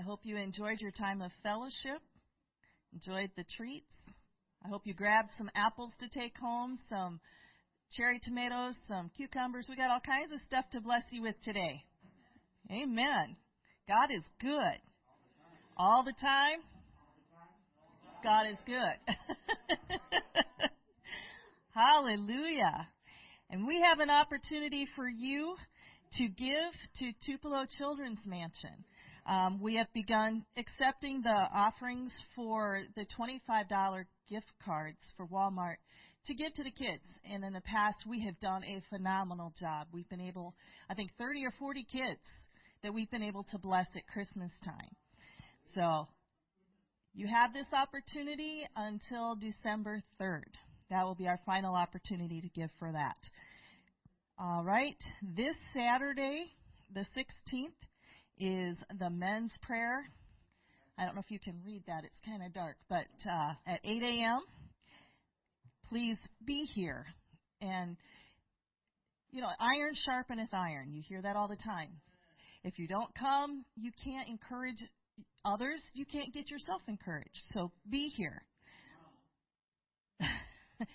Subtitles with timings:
[0.00, 2.00] I hope you enjoyed your time of fellowship,
[2.94, 3.84] enjoyed the treats.
[4.64, 7.20] I hope you grabbed some apples to take home, some
[7.92, 9.66] cherry tomatoes, some cucumbers.
[9.68, 11.84] We got all kinds of stuff to bless you with today.
[12.70, 13.36] Amen.
[13.86, 14.80] God is good.
[15.76, 16.60] All the time.
[18.24, 19.14] God is good.
[21.74, 22.88] Hallelujah.
[23.50, 25.56] And we have an opportunity for you
[26.14, 28.86] to give to Tupelo Children's Mansion.
[29.26, 35.76] Um, we have begun accepting the offerings for the $25 gift cards for Walmart
[36.26, 37.04] to give to the kids.
[37.30, 39.88] And in the past, we have done a phenomenal job.
[39.92, 40.54] We've been able,
[40.88, 42.20] I think, 30 or 40 kids
[42.82, 44.96] that we've been able to bless at Christmas time.
[45.74, 46.08] So
[47.14, 50.54] you have this opportunity until December 3rd.
[50.90, 53.16] That will be our final opportunity to give for that.
[54.38, 54.96] All right.
[55.22, 56.46] This Saturday,
[56.94, 57.76] the 16th,
[58.40, 60.02] is the men's prayer.
[60.98, 62.04] I don't know if you can read that.
[62.04, 62.76] It's kind of dark.
[62.88, 64.40] But uh, at 8 a.m.,
[65.88, 67.06] please be here.
[67.60, 67.96] And,
[69.30, 70.92] you know, iron sharpeneth iron.
[70.92, 71.90] You hear that all the time.
[72.64, 74.76] If you don't come, you can't encourage
[75.44, 75.82] others.
[75.94, 77.40] You can't get yourself encouraged.
[77.54, 78.42] So be here.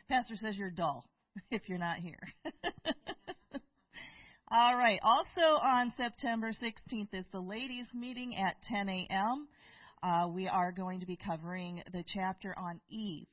[0.09, 1.05] Pastor says you're dull
[1.51, 2.19] if you're not here.
[4.51, 4.99] All right.
[5.03, 9.47] Also on September 16th is the ladies' meeting at 10 a.m.
[10.03, 13.25] Uh, we are going to be covering the chapter on Eve.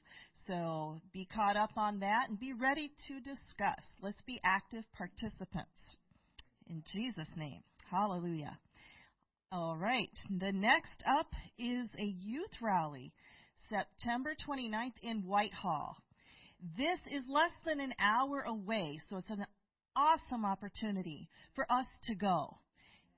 [0.46, 3.84] So be caught up on that and be ready to discuss.
[4.00, 5.68] Let's be active participants.
[6.66, 7.60] In Jesus' name.
[7.90, 8.58] Hallelujah.
[9.52, 10.08] All right.
[10.30, 13.12] The next up is a youth rally,
[13.68, 15.94] September 29th in Whitehall.
[16.78, 19.44] This is less than an hour away, so it's an
[19.96, 22.58] awesome opportunity for us to go.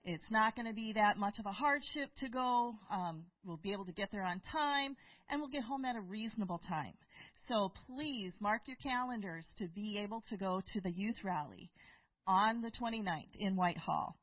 [0.07, 2.75] It's not going to be that much of a hardship to go.
[2.91, 4.97] Um, we'll be able to get there on time,
[5.31, 6.93] and we'll get home at a reasonable time.
[7.49, 11.71] So please mark your calendars to be able to go to the youth rally
[12.27, 14.17] on the 29th in Whitehall.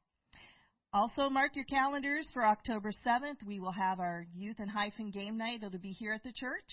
[0.94, 3.38] Also, mark your calendars for October 7th.
[3.48, 5.64] We will have our youth and hyphen game night.
[5.64, 6.70] It'll be here at the church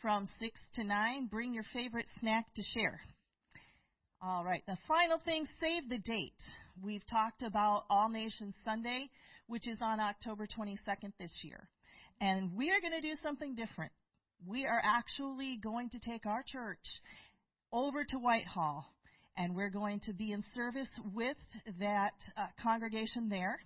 [0.00, 1.26] from 6 to 9.
[1.26, 3.00] Bring your favorite snack to share.
[4.20, 6.32] All right, the final thing save the date.
[6.82, 9.08] We've talked about All Nations Sunday,
[9.46, 11.68] which is on October 22nd this year.
[12.20, 13.92] And we are going to do something different
[14.46, 16.84] we are actually going to take our church
[17.72, 18.84] over to Whitehall,
[19.36, 21.36] and we're going to be in service with
[21.80, 23.58] that uh, congregation there.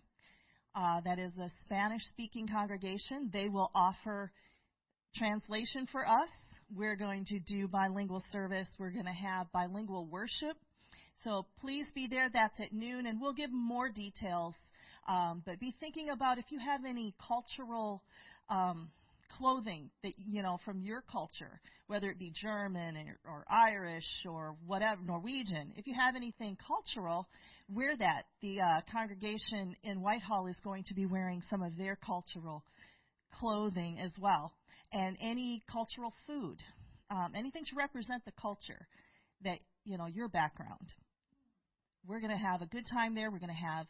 [0.74, 3.30] Uh, that is a Spanish speaking congregation.
[3.32, 4.32] They will offer
[5.14, 6.30] translation for us.
[6.74, 8.66] We're going to do bilingual service.
[8.78, 10.56] We're going to have bilingual worship.
[11.22, 12.30] So please be there.
[12.32, 14.54] That's at noon, and we'll give more details.
[15.08, 18.02] Um, but be thinking about if you have any cultural
[18.48, 18.90] um,
[19.36, 24.56] clothing that you know from your culture, whether it be German or, or Irish or
[24.66, 25.72] whatever Norwegian.
[25.76, 27.28] If you have anything cultural,
[27.68, 28.22] wear that.
[28.40, 32.64] The uh, congregation in Whitehall is going to be wearing some of their cultural
[33.38, 34.52] clothing as well,
[34.92, 36.58] and any cultural food,
[37.10, 38.86] um, anything to represent the culture
[39.44, 40.92] that you know your background.
[42.06, 43.30] We're going to have a good time there.
[43.30, 43.86] We're going to have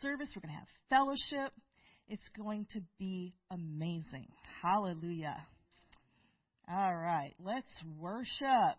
[0.00, 0.28] service.
[0.34, 1.52] We're going to have fellowship.
[2.08, 4.28] It's going to be amazing.
[4.62, 5.36] Hallelujah.
[6.70, 7.66] All right, let's
[7.98, 8.78] worship.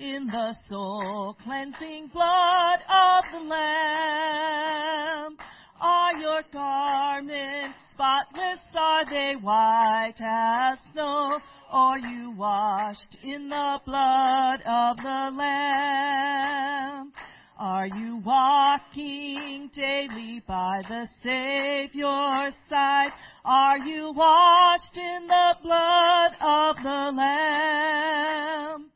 [0.00, 5.36] in the soul cleansing blood of the Lamb?
[5.78, 8.60] Are your garments spotless?
[8.74, 11.38] Are they white as snow?
[11.70, 17.12] Are you washed in the blood of the Lamb?
[17.58, 23.10] Are you walking daily by the Savior's side?
[23.44, 28.90] Are you washed in the blood of the Lamb?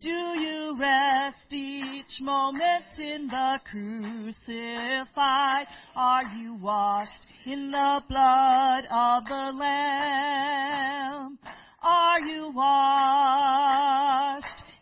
[0.00, 0.29] Do
[0.80, 5.66] rest each moment in the crucified?
[5.94, 11.38] Are you washed in the blood of the Lamb?
[11.82, 13.64] Are you washed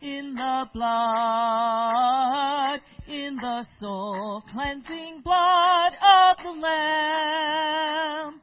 [0.01, 0.91] in the blood,
[3.09, 8.41] in the soul cleansing blood of the Lamb?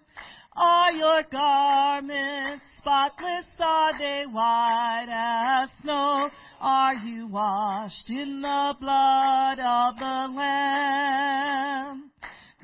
[0.58, 3.46] Are your garments spotless?
[3.60, 6.30] Are they white as snow?
[6.68, 12.10] Are you washed in the blood of the Lamb?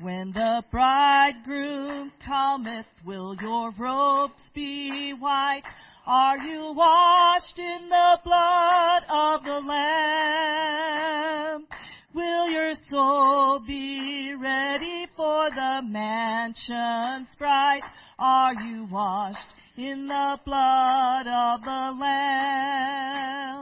[0.00, 5.62] When the bridegroom cometh, will your robes be white?
[6.04, 11.68] Are you washed in the blood of the Lamb?
[12.12, 17.84] Will your soul be ready for the mansions bright?
[18.18, 23.61] Are you washed in the blood of the Lamb?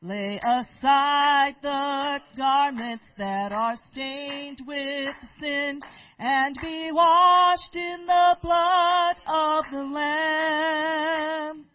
[0.00, 5.80] Lay aside the garments that are stained with sin
[6.20, 11.66] and be washed in the blood of the Lamb.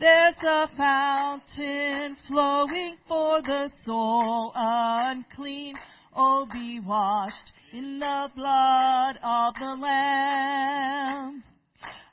[0.00, 5.76] There's a fountain flowing for the soul unclean.
[6.16, 11.44] Oh, be washed in the blood of the Lamb.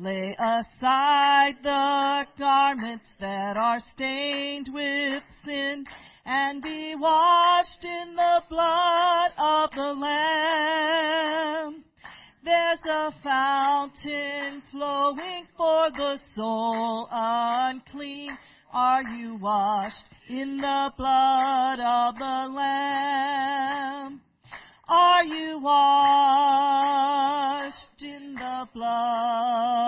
[0.00, 5.84] Lay aside the garments that are stained with sin
[6.24, 11.82] and be washed in the blood of the Lamb.
[12.44, 18.38] There's a fountain flowing for the soul unclean.
[18.72, 24.20] Are you washed in the blood of the Lamb?
[24.88, 26.38] Are you washed
[28.00, 29.87] in the blood,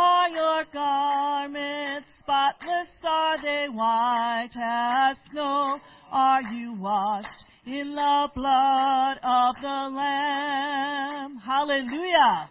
[0.00, 2.86] Are your garments spotless?
[3.02, 5.80] Are they white as snow?
[6.12, 11.38] Are you washed in the blood of the Lamb?
[11.44, 12.48] Hallelujah.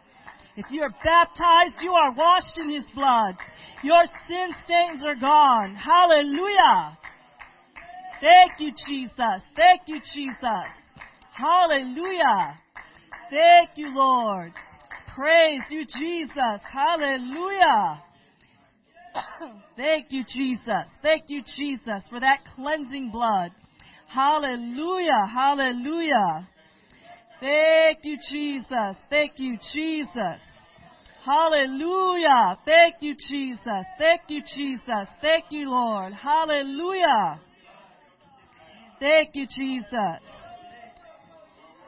[0.58, 3.36] If you are baptized, you are washed in His blood.
[3.82, 5.74] Your sin stains are gone.
[5.74, 6.98] Hallelujah.
[8.20, 9.42] Thank you, Jesus.
[9.56, 10.68] Thank you, Jesus.
[11.32, 12.60] Hallelujah.
[13.32, 14.52] Thank you, Lord.
[15.18, 16.62] Praise you, Jesus.
[16.72, 18.04] Hallelujah.
[19.76, 20.86] Thank you, Jesus.
[21.02, 23.50] Thank you, Jesus, for that cleansing blood.
[24.08, 25.26] Hallelujah.
[25.34, 26.48] Hallelujah.
[27.40, 28.96] Thank you, Jesus.
[29.10, 30.40] Thank you, Jesus.
[31.26, 32.60] Hallelujah.
[32.64, 33.86] Thank you, Jesus.
[33.98, 35.08] Thank you, Jesus.
[35.20, 36.14] Thank you, Lord.
[36.14, 37.40] Hallelujah.
[39.00, 40.22] Thank you, Jesus.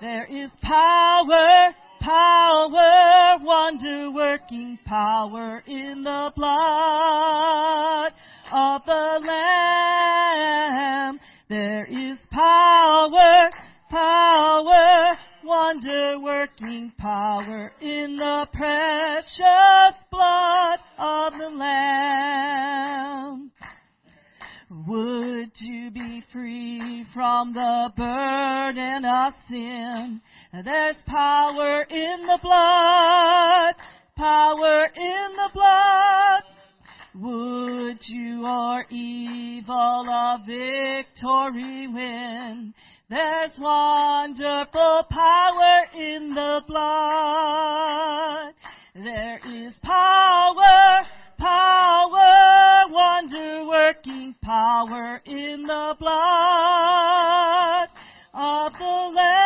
[0.02, 1.76] There is power,
[2.10, 8.12] power, wonder working power in the blood
[8.52, 11.20] of the Lamb.
[11.50, 13.52] There is power,
[13.92, 23.52] power, wonder working power in the precious blood of the Lamb.
[24.72, 30.22] Would you be free from the burden of sin?
[30.64, 33.74] There's power in the blood,
[34.16, 36.44] power in the blood.
[37.16, 42.76] Would you or evil a victory win?
[43.10, 48.54] There's wonderful power in the blood.
[48.94, 51.08] There is power,
[51.40, 57.88] power, wonder working power in the blood
[58.34, 59.44] of the Lamb.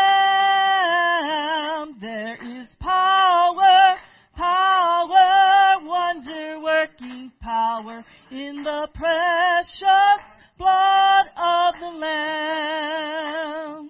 [2.00, 3.98] There is power,
[4.38, 10.24] power, wonder working power in the precious
[10.58, 13.90] blood of the Lamb.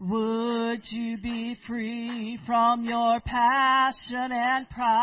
[0.00, 5.01] Would you be free from your passion and pride?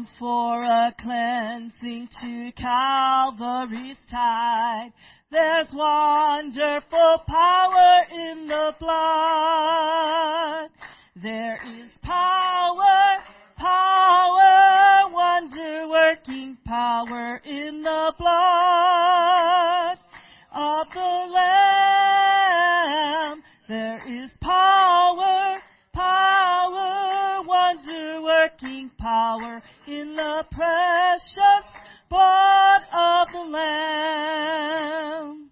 [0.00, 4.92] Come for a cleansing to Calvary's tide.
[5.30, 10.70] There's wonderful power in the blood.
[11.22, 13.22] There is power,
[13.58, 19.98] power, wonder working power in the blood
[20.54, 22.62] of the Lamb.
[23.68, 25.60] There is power,
[25.92, 31.64] power, wonder working power in the precious
[32.08, 35.50] blood of the Lamb.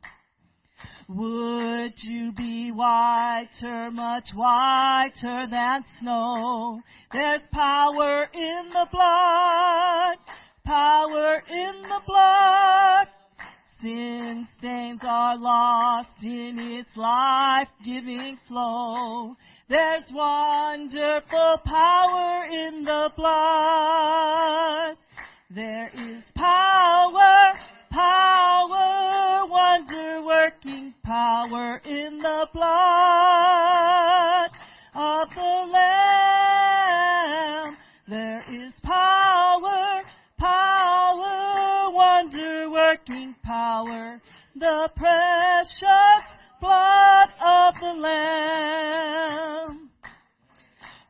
[1.08, 6.80] Would you be whiter, much whiter than snow?
[7.12, 10.18] There's power in the blood,
[10.64, 13.08] power in the blood.
[13.82, 19.36] Sin stains are lost in its life-giving flow.
[19.68, 24.96] There's wonderful power in the blood.
[25.50, 27.52] There is power,
[27.90, 34.50] power, wonder working power in the blood
[34.94, 36.96] of the Lamb.
[38.08, 40.02] There is power,
[40.38, 44.18] power, wonder working power,
[44.56, 46.27] the precious
[46.60, 49.90] blood of the Lamb.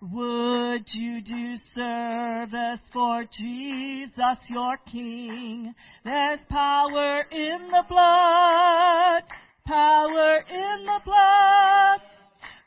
[0.00, 5.75] Would you do service for Jesus your King?
[6.05, 9.25] There's power in the blood,
[9.67, 12.00] power in the blood.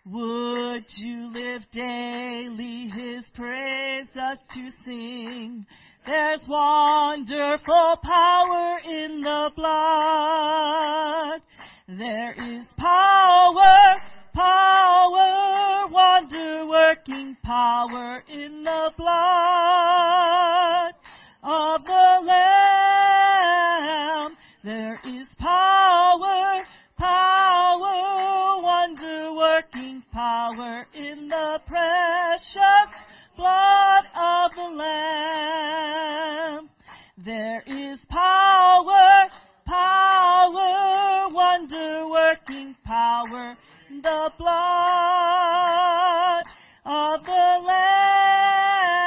[0.05, 5.65] Would you live daily His praise, praises to sing?
[6.05, 11.41] There's wonderful power in the blood.
[11.87, 14.01] There is power,
[14.35, 20.93] power, wonder working power in the blood
[21.41, 23.17] of the Lamb.
[24.63, 26.63] There is power,
[26.99, 32.89] power, wonder working power in the precious
[33.35, 36.69] blood of the Lamb.
[37.17, 37.80] There is
[44.51, 46.43] blood
[46.85, 49.01] of the Lamb.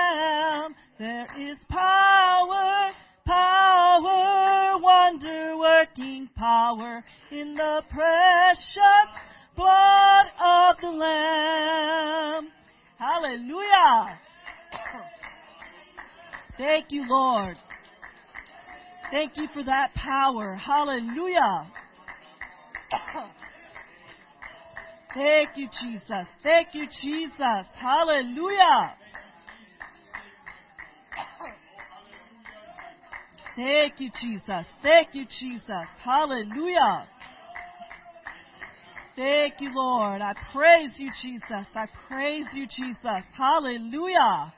[0.98, 2.90] There is power,
[3.26, 9.08] power, wonder working power in the precious
[9.56, 12.48] blood of the Lamb.
[12.98, 14.18] Hallelujah.
[16.56, 17.58] Thank you, Lord.
[19.10, 20.54] Thank you for that power.
[20.54, 21.66] Hallelujah.
[25.14, 26.26] Thank you, Jesus.
[26.42, 27.66] Thank you, Jesus.
[27.80, 28.96] Hallelujah.
[33.56, 34.66] Thank you, Jesus.
[34.82, 35.86] Thank you, Jesus.
[36.04, 37.06] Hallelujah.
[39.14, 40.20] Thank you, Lord.
[40.20, 41.66] I praise you, Jesus.
[41.76, 43.22] I praise you, Jesus.
[43.36, 44.52] Hallelujah.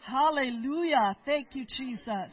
[0.00, 1.14] Hallelujah.
[1.24, 2.32] Thank you, Jesus.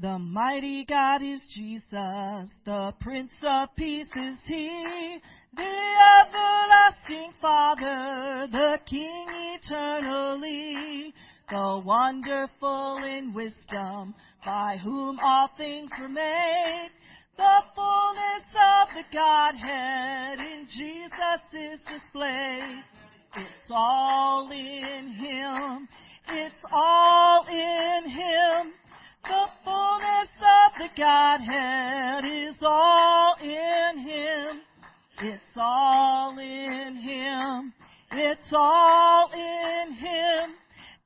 [0.00, 5.18] The mighty God is Jesus, the Prince of Peace is He,
[5.54, 5.72] the
[6.20, 11.14] everlasting Father, the King eternally,
[11.48, 16.90] the wonderful in wisdom, by whom all things were made,
[17.36, 22.82] the fullness of the Godhead in Jesus is displayed.
[23.36, 25.88] It's all in Him.
[26.30, 28.72] It's all in Him.
[29.24, 34.60] The fullness of the Godhead is all in Him.
[35.22, 37.72] It's all in Him.
[38.12, 40.54] It's all in Him.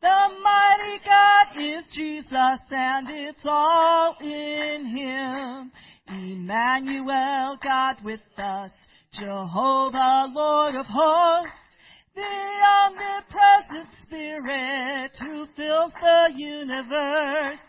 [0.02, 5.72] The mighty God is Jesus and it's all in Him.
[6.08, 8.72] Emmanuel, God with us.
[9.12, 11.52] Jehovah, Lord of hosts.
[12.16, 17.60] The omnipresent Spirit who fills the universe.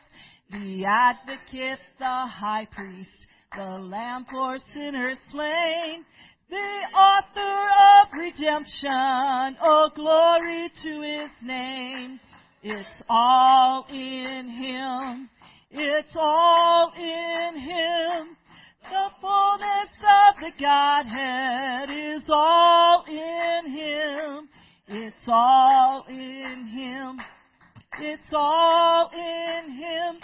[0.51, 3.10] The advocate, the high priest,
[3.56, 6.06] the lamb for sinners slain.
[6.50, 7.70] The author
[8.01, 12.20] of redemption, oh glory to his name.
[12.63, 15.29] It's all in him.
[15.72, 18.36] It's all in him.
[18.82, 24.50] The fullness of the Godhead is all in him.
[24.91, 27.22] It's all in Him.
[28.00, 30.18] It's all in Him.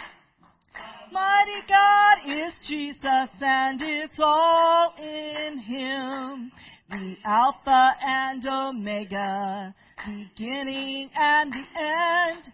[1.12, 6.50] Mighty God is Jesus and it's all in Him.
[6.90, 12.52] The Alpha and Omega, beginning and the end.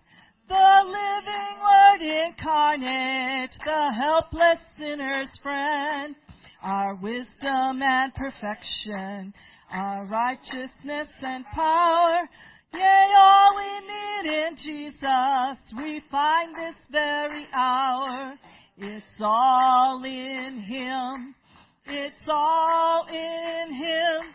[0.48, 6.14] The living Word incarnate, the helpless sinner's friend.
[6.62, 9.32] Our wisdom and perfection,
[9.70, 12.28] our righteousness and power.
[12.74, 18.34] Yea, all we need in Jesus, we find this very hour.
[18.78, 21.34] It's all in Him.
[21.86, 24.34] It's all in Him.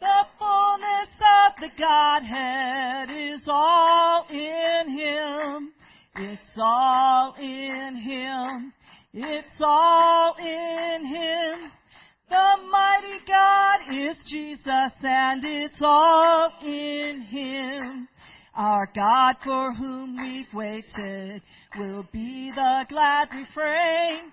[0.00, 5.72] The fullness of the Godhead is all in Him.
[6.16, 8.72] It's all in Him.
[9.12, 11.72] It's all in Him.
[12.30, 18.06] The mighty God is Jesus and it's all in Him.
[18.54, 21.42] Our God for whom we've waited
[21.76, 24.30] will be the glad refrain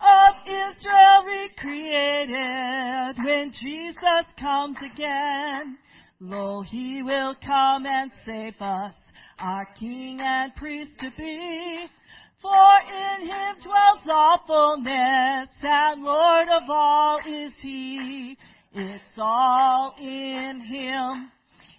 [0.00, 5.76] of Israel recreated when Jesus comes again.
[6.20, 8.94] Lo, He will come and save us,
[9.40, 11.86] our King and priest to be.
[12.42, 18.36] For in him dwells all fullness, and Lord of all is he.
[18.72, 21.30] It's all in him.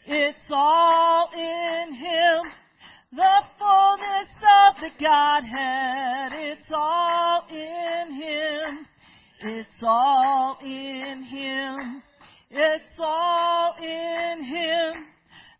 [0.06, 2.51] It's all in him.
[3.13, 6.34] The fullness of the Godhead.
[6.34, 8.86] It's all in him.
[9.41, 12.03] It's all in him.
[12.51, 15.11] It's all in him.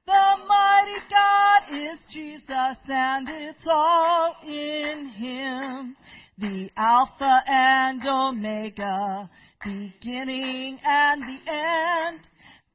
[0.08, 0.13] The
[0.48, 5.96] mighty God is Jesus and it's all in Him.
[6.39, 9.29] The Alpha and Omega,
[9.63, 12.27] beginning and the end.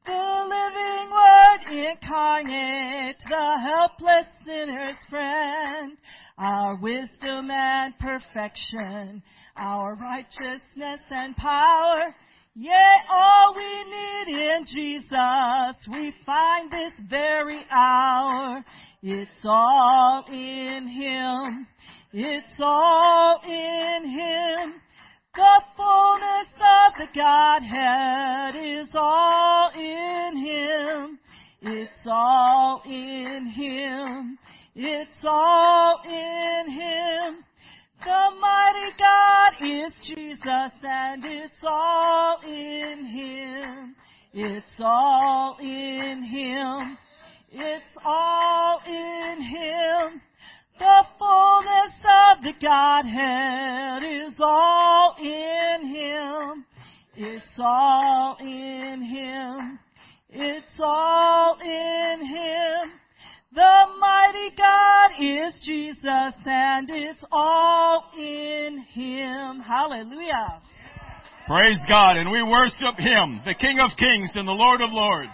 [0.05, 5.99] The living Word incarnate, the helpless sinner's friend.
[6.39, 9.21] Our wisdom and perfection,
[9.57, 12.15] our righteousness and power
[12.59, 18.65] Yea, all we need in Jesus, we find this very hour.
[19.03, 21.67] It's all in Him.
[22.15, 24.81] It's all in Him.
[25.35, 31.19] The fullness of the Godhead is all in Him.
[31.61, 34.39] It's all in Him.
[34.75, 37.45] It's all in Him.
[38.05, 43.97] The mighty God is Jesus and it's all in Him.
[44.33, 46.99] It's all in Him.
[47.51, 50.21] It's all in Him.
[50.79, 56.65] The fullness of the Godhead is all in Him.
[57.17, 59.79] It's all in Him.
[60.29, 62.93] It's all in Him.
[63.57, 69.65] The mighty God is Jesus and it's all in Him.
[69.65, 70.61] Hallelujah.
[71.49, 72.19] Praise God.
[72.21, 75.33] And we worship Him, the King of Kings and the Lord of Lords.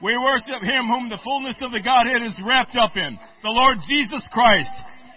[0.00, 3.76] We worship Him whom the fullness of the Godhead is wrapped up in, the Lord
[3.86, 4.72] Jesus Christ.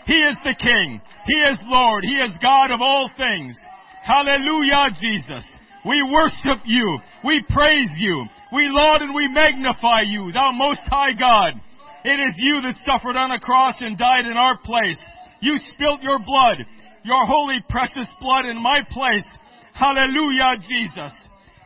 [0.06, 1.00] He is the King.
[1.24, 2.04] He is Lord.
[2.04, 3.56] He is God of all things.
[4.04, 5.48] Hallelujah, Jesus.
[5.86, 7.00] We worship you.
[7.24, 8.26] We praise you.
[8.52, 11.54] We laud and we magnify you, thou most high God.
[12.04, 15.00] It is you that suffered on a cross and died in our place.
[15.40, 16.64] You spilt your blood,
[17.04, 19.26] your holy precious blood in my place.
[19.74, 21.14] Hallelujah, Jesus.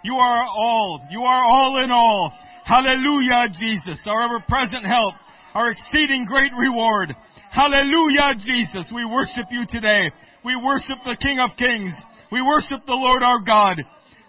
[0.04, 1.02] You are all.
[1.12, 2.34] You are all in all.
[2.66, 4.02] Hallelujah, Jesus.
[4.06, 5.16] Our ever present help.
[5.54, 7.16] Our exceeding great reward.
[7.52, 8.92] Hallelujah, Jesus.
[8.94, 10.12] We worship you today.
[10.46, 11.94] We worship the King of Kings.
[12.32, 13.82] We worship the Lord our God.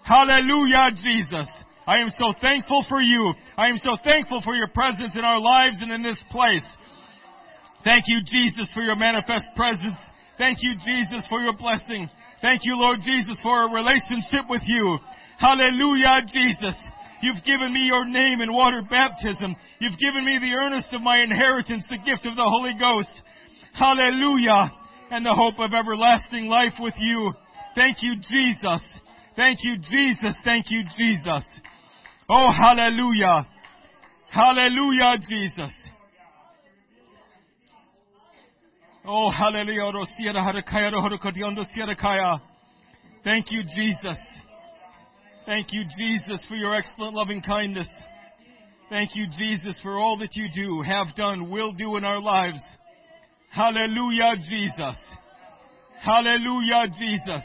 [0.03, 1.47] Hallelujah, Jesus.
[1.89, 3.33] I am so thankful for you.
[3.57, 6.65] I am so thankful for your presence in our lives and in this place.
[7.83, 9.97] Thank you, Jesus, for your manifest presence.
[10.37, 12.07] Thank you, Jesus, for your blessing.
[12.43, 14.99] Thank you, Lord Jesus, for a relationship with you.
[15.39, 16.77] Hallelujah, Jesus.
[17.23, 19.55] You've given me your name in water baptism.
[19.79, 23.09] You've given me the earnest of my inheritance, the gift of the Holy Ghost.
[23.73, 24.77] Hallelujah.
[25.09, 27.33] And the hope of everlasting life with you.
[27.73, 28.83] Thank you, Jesus.
[29.35, 30.35] Thank you, Jesus.
[30.45, 31.43] Thank you, Jesus.
[32.29, 33.47] Oh, hallelujah.
[34.29, 35.73] Hallelujah, Jesus.
[39.03, 39.91] Oh, hallelujah.
[43.23, 44.17] Thank you, Jesus.
[45.47, 47.89] Thank you, Jesus, for your excellent loving kindness.
[48.91, 52.61] Thank you, Jesus, for all that you do, have done, will do in our lives.
[53.49, 54.99] Hallelujah, Jesus.
[55.99, 57.43] Hallelujah, Jesus.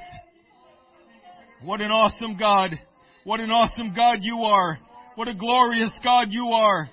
[1.63, 2.79] What an awesome God.
[3.25, 4.79] What an awesome God you are.
[5.15, 6.91] What a glorious God you are.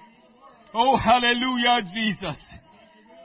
[0.74, 2.40] Oh, hallelujah, Jesus.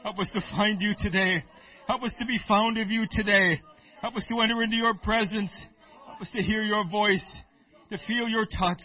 [0.03, 1.45] Help us to find you today.
[1.87, 3.61] Help us to be found of you today.
[4.03, 5.53] Help us to enter into your presence.
[6.05, 7.23] Help us to hear your voice,
[7.91, 8.83] to feel your touch.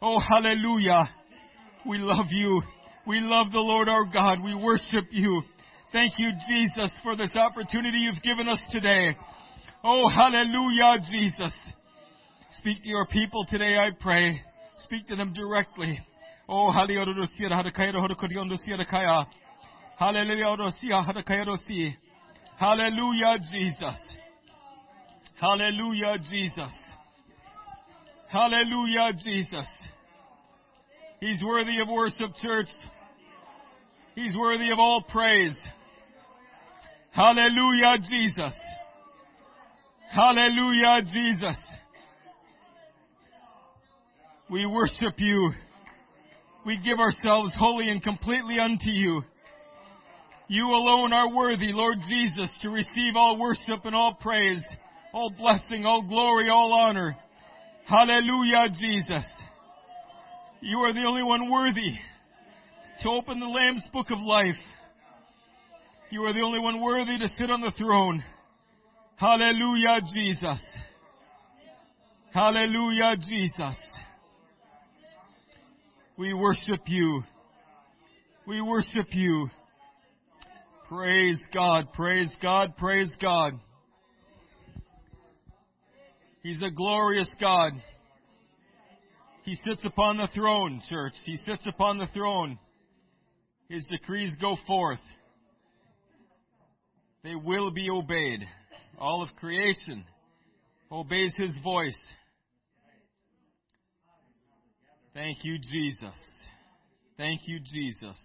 [0.00, 1.10] Oh, hallelujah.
[1.84, 2.62] We love you.
[3.08, 4.38] We love the Lord our God.
[4.44, 5.42] We worship you.
[5.90, 9.16] Thank you, Jesus, for this opportunity you've given us today.
[9.82, 11.54] Oh, hallelujah, Jesus.
[12.56, 14.40] Speak to your people today, I pray.
[14.84, 16.00] Speak to them directly.
[16.48, 17.04] Oh, hallelujah,
[22.58, 24.00] Hallelujah, Jesus.
[25.38, 26.72] Hallelujah, Jesus.
[28.28, 29.66] Hallelujah, Jesus.
[31.20, 32.68] He's worthy of worship, church.
[34.14, 35.56] He's worthy of all praise.
[37.10, 38.54] Hallelujah, Jesus.
[40.10, 41.56] Hallelujah, Jesus.
[44.50, 45.52] We worship you.
[46.64, 49.22] We give ourselves wholly and completely unto you.
[50.48, 54.62] You alone are worthy, Lord Jesus, to receive all worship and all praise,
[55.12, 57.14] all blessing, all glory, all honor.
[57.86, 59.24] Hallelujah, Jesus.
[60.60, 61.94] You are the only one worthy
[63.02, 64.56] to open the Lamb's book of life.
[66.10, 68.24] You are the only one worthy to sit on the throne.
[69.16, 70.62] Hallelujah, Jesus.
[72.32, 73.76] Hallelujah, Jesus.
[76.18, 77.22] We worship you.
[78.44, 79.48] We worship you.
[80.88, 83.52] Praise God, praise God, praise God.
[86.42, 87.70] He's a glorious God.
[89.44, 91.12] He sits upon the throne, church.
[91.24, 92.58] He sits upon the throne.
[93.68, 94.98] His decrees go forth.
[97.22, 98.40] They will be obeyed.
[98.98, 100.04] All of creation
[100.90, 101.96] obeys His voice.
[105.18, 106.16] Thank you, Jesus.
[107.16, 108.16] Thank you, Jesus.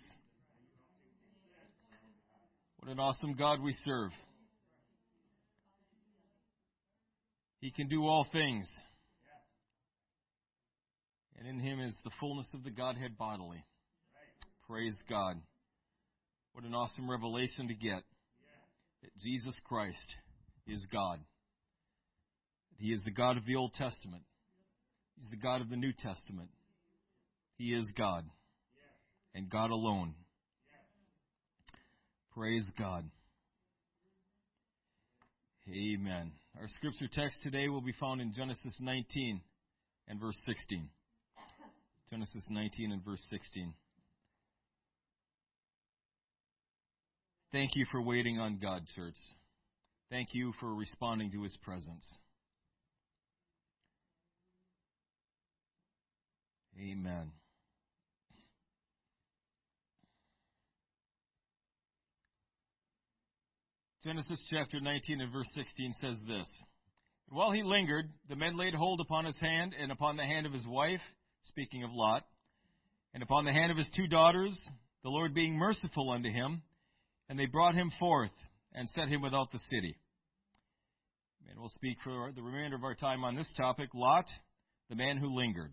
[2.78, 4.12] What an awesome God we serve.
[7.62, 8.70] He can do all things.
[11.40, 13.66] And in Him is the fullness of the Godhead bodily.
[14.70, 15.38] Praise God.
[16.52, 18.04] What an awesome revelation to get
[19.02, 20.14] that Jesus Christ
[20.68, 21.18] is God.
[22.78, 24.22] He is the God of the Old Testament.
[25.16, 26.52] He's the God of the New Testament.
[27.64, 28.26] He is God
[29.34, 30.16] and God alone.
[32.36, 33.06] Praise God.
[35.70, 36.34] Amen.
[36.60, 39.40] Our scripture text today will be found in Genesis 19
[40.10, 40.90] and verse 16.
[42.10, 43.74] Genesis 19 and verse 16.
[47.54, 49.16] Thank you for waiting on God, church.
[50.10, 52.06] Thank you for responding to his presence.
[56.78, 57.32] Amen.
[64.04, 66.48] Genesis chapter 19 and verse 16 says this
[67.30, 70.52] While he lingered, the men laid hold upon his hand and upon the hand of
[70.52, 71.00] his wife,
[71.44, 72.24] speaking of Lot,
[73.14, 74.60] and upon the hand of his two daughters,
[75.04, 76.64] the Lord being merciful unto him,
[77.30, 78.34] and they brought him forth
[78.74, 79.96] and set him without the city.
[81.50, 84.26] And we'll speak for the remainder of our time on this topic Lot,
[84.90, 85.72] the man who lingered.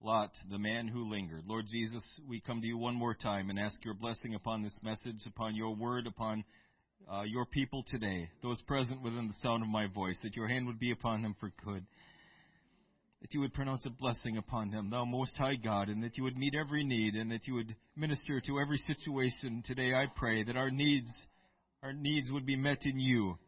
[0.00, 1.42] Lot, the man who lingered.
[1.44, 4.78] Lord Jesus, we come to you one more time and ask your blessing upon this
[4.80, 6.44] message, upon your word, upon
[7.12, 10.66] uh, your people today, those present within the sound of my voice, that your hand
[10.66, 11.84] would be upon them for good,
[13.20, 16.24] that you would pronounce a blessing upon them, thou most high God, and that you
[16.24, 19.92] would meet every need, and that you would minister to every situation today.
[19.94, 21.10] I pray that our needs,
[21.82, 23.38] our needs would be met in you.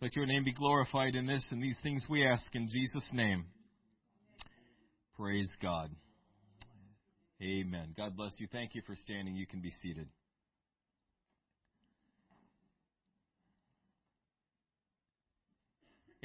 [0.00, 3.46] Let your name be glorified in this, and these things we ask in Jesus' name.
[5.16, 5.90] Praise God.
[7.42, 7.94] Amen.
[7.96, 8.48] God bless you.
[8.50, 9.36] Thank you for standing.
[9.36, 10.08] You can be seated.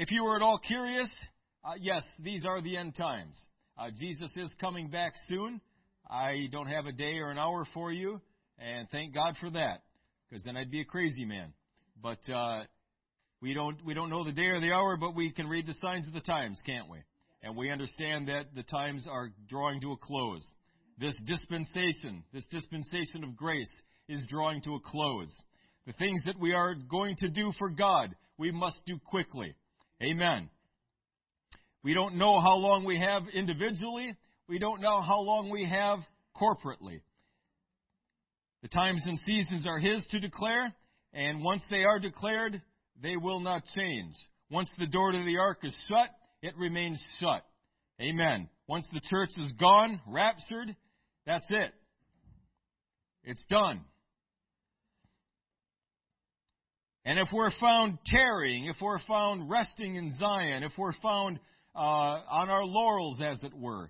[0.01, 1.07] If you were at all curious,
[1.63, 3.39] uh, yes, these are the end times.
[3.77, 5.61] Uh, Jesus is coming back soon.
[6.09, 8.19] I don't have a day or an hour for you,
[8.57, 9.83] and thank God for that,
[10.27, 11.53] because then I'd be a crazy man.
[12.01, 12.63] But uh,
[13.43, 15.75] we don't we don't know the day or the hour, but we can read the
[15.79, 16.97] signs of the times, can't we?
[17.43, 20.43] And we understand that the times are drawing to a close.
[20.99, 23.69] This dispensation, this dispensation of grace,
[24.09, 25.31] is drawing to a close.
[25.85, 29.53] The things that we are going to do for God, we must do quickly.
[30.01, 30.49] Amen.
[31.83, 34.15] We don't know how long we have individually.
[34.47, 35.99] We don't know how long we have
[36.35, 37.01] corporately.
[38.63, 40.73] The times and seasons are His to declare,
[41.13, 42.61] and once they are declared,
[43.01, 44.15] they will not change.
[44.49, 46.09] Once the door to the ark is shut,
[46.41, 47.43] it remains shut.
[47.99, 48.49] Amen.
[48.67, 50.75] Once the church is gone, raptured,
[51.25, 51.73] that's it.
[53.23, 53.81] It's done.
[57.05, 61.39] And if we're found tarrying, if we're found resting in Zion, if we're found
[61.75, 63.89] uh, on our laurels, as it were,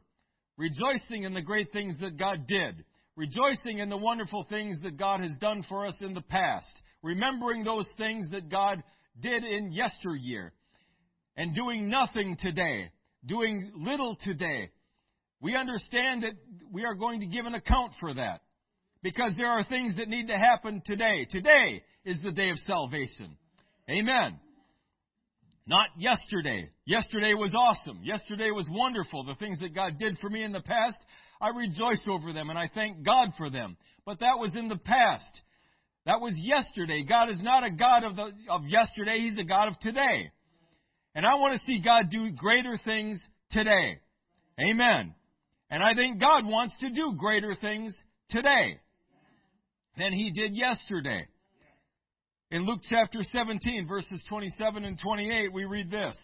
[0.58, 2.86] rejoicing in the great things that God did,
[3.17, 6.71] rejoicing in the wonderful things that God has done for us in the past,
[7.04, 8.82] remembering those things that God
[9.19, 10.54] did in yesteryear,
[11.36, 12.91] and doing nothing today,
[13.26, 14.69] doing little today,
[15.41, 16.34] we understand that
[16.71, 18.41] we are going to give an account for that.
[19.04, 21.26] Because there are things that need to happen today.
[21.30, 23.36] Today is the day of salvation.
[23.90, 24.40] Amen.
[25.66, 26.70] Not yesterday.
[26.86, 28.02] Yesterday was awesome.
[28.04, 29.24] Yesterday was wonderful.
[29.24, 30.98] The things that God did for me in the past,
[31.40, 33.76] I rejoice over them and I thank God for them.
[34.06, 35.42] But that was in the past.
[36.06, 37.04] That was yesterday.
[37.08, 39.20] God is not a God of, the, of yesterday.
[39.20, 40.32] He's a God of today.
[41.16, 43.20] And I want to see God do greater things
[43.52, 44.00] today.
[44.60, 45.14] Amen.
[45.70, 47.96] And I think God wants to do greater things
[48.30, 48.80] today
[50.02, 51.28] than he did yesterday.
[52.50, 56.16] In Luke chapter 17, verses 27 and 28, we read this.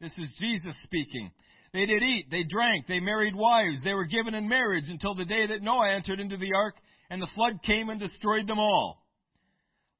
[0.00, 1.30] This is Jesus speaking.
[1.74, 5.26] They did eat, they drank, they married wives, they were given in marriage until the
[5.26, 6.76] day that Noah entered into the ark,
[7.10, 9.04] and the flood came and destroyed them all.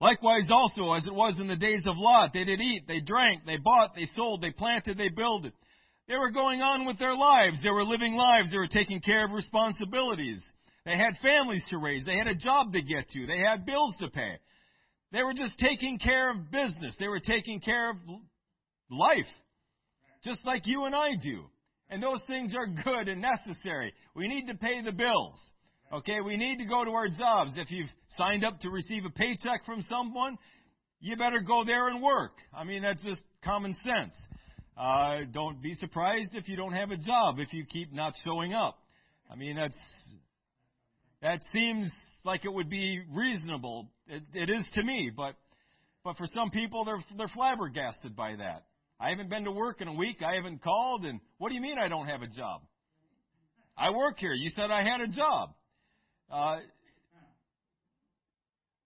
[0.01, 3.45] Likewise also, as it was in the days of Lot, they did eat, they drank,
[3.45, 5.53] they bought, they sold, they planted, they builded.
[6.09, 7.61] They were going on with their lives.
[7.63, 8.51] They were living lives.
[8.51, 10.43] They were taking care of responsibilities.
[10.89, 12.03] They had families to raise.
[12.07, 13.27] They had a job to get to.
[13.27, 14.39] They had bills to pay.
[15.13, 16.97] They were just taking care of business.
[16.99, 17.97] They were taking care of
[18.91, 19.29] life,
[20.25, 21.45] just like you and I do.
[21.91, 23.93] And those things are good and necessary.
[24.17, 25.35] We need to pay the bills.
[25.93, 27.53] Okay, we need to go to our jobs.
[27.57, 30.39] If you've signed up to receive a paycheck from someone,
[31.01, 32.33] you better go there and work.
[32.57, 34.15] I mean, that's just common sense.
[34.75, 38.55] Uh, don't be surprised if you don't have a job if you keep not showing
[38.55, 38.79] up.
[39.31, 39.77] I mean, that's
[41.23, 41.91] that seems
[42.25, 43.91] like it would be reasonable.
[44.07, 45.35] It, it is to me, but
[46.05, 48.65] but for some people, they're they're flabbergasted by that.
[49.01, 50.23] I haven't been to work in a week.
[50.23, 52.63] I haven't called, and what do you mean I don't have a job?
[53.77, 54.35] I work here.
[54.35, 55.55] You said I had a job.
[56.31, 56.57] Uh,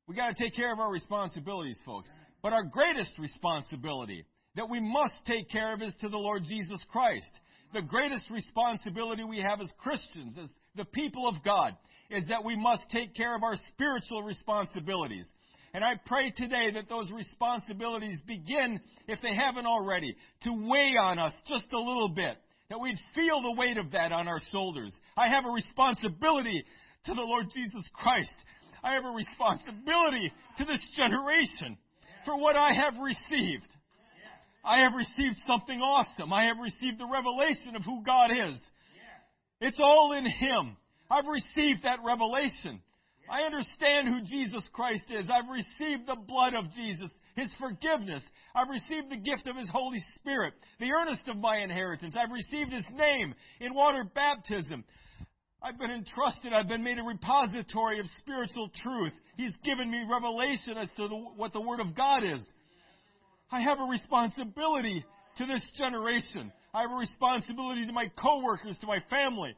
[0.07, 2.11] we got to take care of our responsibilities, folks.
[2.43, 4.25] But our greatest responsibility
[4.57, 7.33] that we must take care of is to the Lord Jesus Christ.
[7.73, 11.73] The greatest responsibility we have as Christians, as the people of God,
[12.13, 15.27] is that we must take care of our spiritual responsibilities.
[15.75, 21.19] And I pray today that those responsibilities begin, if they haven't already, to weigh on
[21.19, 22.37] us just a little bit.
[22.69, 24.95] That we'd feel the weight of that on our shoulders.
[25.17, 26.65] I have a responsibility
[27.07, 28.37] to the Lord Jesus Christ.
[28.85, 31.79] I have a responsibility to this generation
[32.25, 33.67] for what I have received.
[34.65, 36.33] I have received something awesome.
[36.33, 38.59] I have received the revelation of who God is.
[39.61, 40.77] It's all in Him.
[41.13, 42.81] I've received that revelation.
[43.31, 45.29] I understand who Jesus Christ is.
[45.31, 48.25] I've received the blood of Jesus, His forgiveness.
[48.55, 52.15] I've received the gift of His Holy Spirit, the earnest of my inheritance.
[52.17, 54.85] I've received His name in water baptism.
[55.63, 56.53] I've been entrusted.
[56.53, 59.13] I've been made a repository of spiritual truth.
[59.37, 62.41] He's given me revelation as to the, what the Word of God is.
[63.51, 65.05] I have a responsibility
[65.37, 66.51] to this generation.
[66.75, 69.55] I have a responsibility to my coworkers, to my family.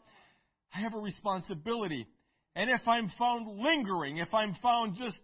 [0.75, 2.07] I have a responsibility.
[2.57, 5.17] And if I'm found lingering, if I'm found just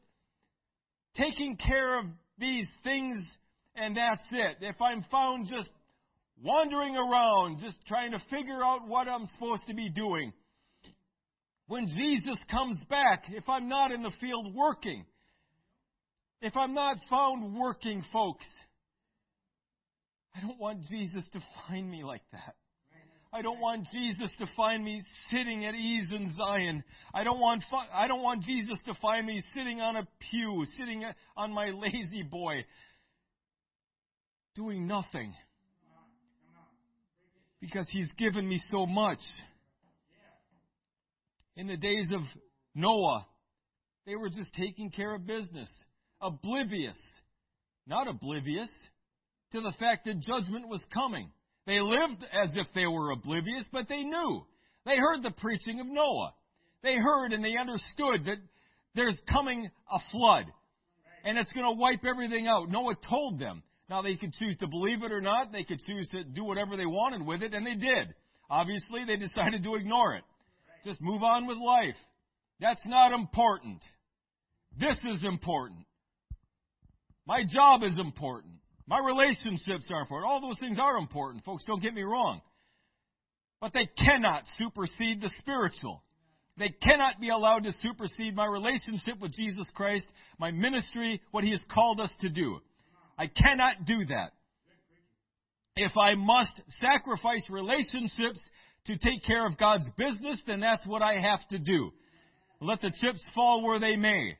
[1.17, 2.07] taking care of
[2.39, 3.17] these things
[3.75, 5.71] and that's it, if I'm found just
[6.43, 10.33] wandering around, just trying to figure out what I'm supposed to be doing,
[11.67, 15.05] when Jesus comes back, if I'm not in the field working,
[16.43, 18.47] if I'm not found working, folks,
[20.35, 22.57] I don't want Jesus to find me like that.
[23.33, 26.83] I don't want Jesus to find me sitting at ease in Zion.
[27.15, 27.63] I don't want
[27.95, 31.05] I don't want Jesus to find me sitting on a pew, sitting
[31.37, 32.65] on my La-Z-Boy,
[34.57, 35.33] doing nothing.
[37.61, 39.21] Because he's given me so much.
[41.57, 42.23] In the days of
[42.75, 43.27] Noah,
[44.07, 45.69] they were just taking care of business,
[46.21, 46.97] oblivious,
[47.87, 48.71] not oblivious
[49.53, 51.31] to the fact that judgment was coming.
[51.67, 54.47] They lived as if they were oblivious, but they knew.
[54.87, 56.35] They heard the preaching of Noah.
[56.83, 58.39] They heard and they understood that
[58.95, 60.47] there's coming a flood
[61.25, 62.69] and it's going to wipe everything out.
[62.69, 63.63] Noah told them.
[63.89, 65.53] Now they could choose to believe it or not.
[65.53, 68.15] They could choose to do whatever they wanted with it, and they did.
[68.49, 70.25] Obviously, they decided to ignore it.
[70.85, 71.97] Just move on with life.
[72.61, 73.83] That's not important.
[74.79, 75.87] This is important.
[77.27, 78.55] My job is important.
[78.91, 80.29] My relationships are important.
[80.29, 81.65] All those things are important, folks.
[81.65, 82.41] Don't get me wrong.
[83.61, 86.03] But they cannot supersede the spiritual.
[86.59, 90.07] They cannot be allowed to supersede my relationship with Jesus Christ,
[90.41, 92.59] my ministry, what He has called us to do.
[93.17, 94.33] I cannot do that.
[95.77, 98.41] If I must sacrifice relationships
[98.87, 101.93] to take care of God's business, then that's what I have to do.
[102.61, 104.37] Let the chips fall where they may.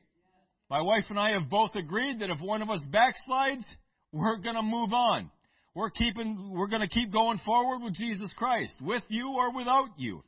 [0.69, 3.63] My wife and I have both agreed that if one of us backslides,
[4.11, 5.29] we're going to move on.
[5.73, 9.89] We're keeping, we're going to keep going forward with Jesus Christ, with you or without
[9.97, 10.23] you.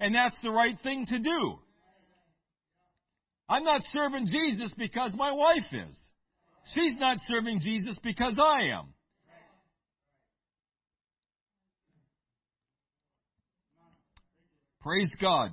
[0.00, 1.58] And that's the right thing to do.
[3.48, 5.96] I'm not serving Jesus because my wife is.
[6.74, 8.86] She's not serving Jesus because I am.
[14.80, 15.50] Praise God.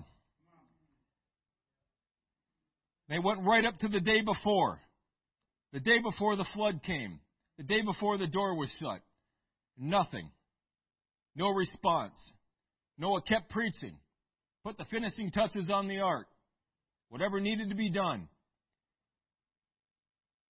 [3.07, 4.79] They went right up to the day before.
[5.73, 7.19] The day before the flood came.
[7.61, 9.01] The day before the door was shut.
[9.77, 10.31] Nothing.
[11.35, 12.17] No response.
[12.97, 13.97] Noah kept preaching.
[14.63, 16.25] Put the finishing touches on the ark.
[17.09, 18.27] Whatever needed to be done.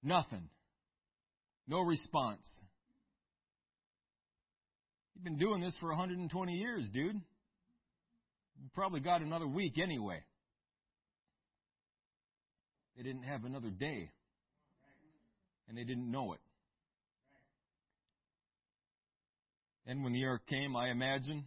[0.01, 0.47] Nothing.
[1.67, 2.47] No response.
[5.13, 7.15] You've been doing this for 120 years, dude.
[7.15, 10.23] You probably got another week anyway.
[12.95, 14.11] They didn't have another day.
[15.67, 16.39] And they didn't know it.
[19.91, 21.43] And when the ark came, I imagine,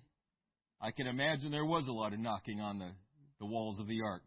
[0.78, 2.90] I can imagine there was a lot of knocking on the,
[3.38, 4.20] the walls of the ark.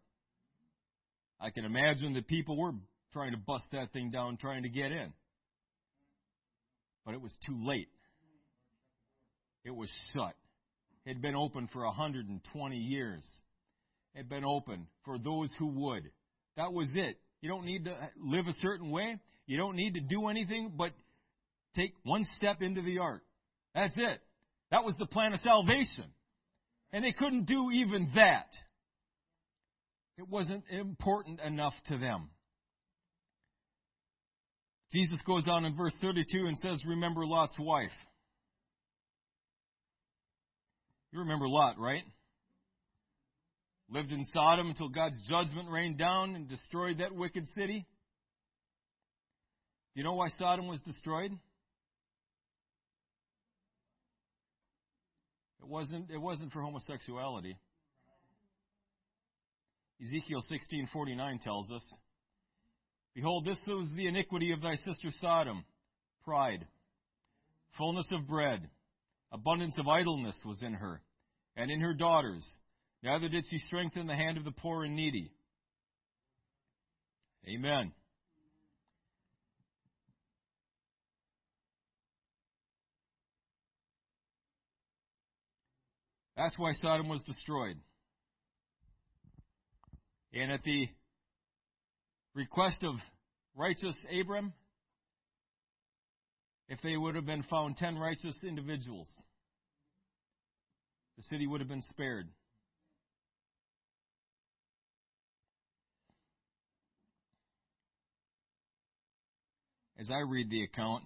[1.40, 2.72] I can imagine that people were
[3.12, 5.12] trying to bust that thing down, trying to get in.
[7.06, 7.90] But it was too late.
[9.64, 10.34] It was shut.
[11.06, 13.24] It had been open for 120 years.
[14.16, 16.10] It had been open for those who would.
[16.56, 17.20] That was it.
[17.40, 19.14] You don't need to live a certain way.
[19.46, 20.90] You don't need to do anything but
[21.76, 23.22] take one step into the ark.
[23.78, 24.20] That's it.
[24.72, 26.06] That was the plan of salvation.
[26.92, 28.48] And they couldn't do even that.
[30.16, 32.30] It wasn't important enough to them.
[34.92, 37.92] Jesus goes on in verse 32 and says, Remember Lot's wife.
[41.12, 42.02] You remember Lot, right?
[43.90, 47.86] Lived in Sodom until God's judgment rained down and destroyed that wicked city.
[49.94, 51.30] Do you know why Sodom was destroyed?
[55.68, 57.54] It wasn't, it wasn't for homosexuality.
[60.00, 61.82] Ezekiel 16:49 tells us,
[63.14, 65.66] Behold, this was the iniquity of thy sister Sodom,
[66.24, 66.66] pride,
[67.76, 68.70] fullness of bread,
[69.30, 71.02] abundance of idleness was in her,
[71.54, 72.48] and in her daughters.
[73.02, 75.30] Neither did she strengthen the hand of the poor and needy.
[77.46, 77.92] Amen.
[86.38, 87.76] That's why Sodom was destroyed.
[90.32, 90.86] And at the
[92.32, 92.94] request of
[93.56, 94.52] righteous Abram,
[96.68, 99.08] if they would have been found ten righteous individuals,
[101.16, 102.28] the city would have been spared.
[109.98, 111.02] As I read the account,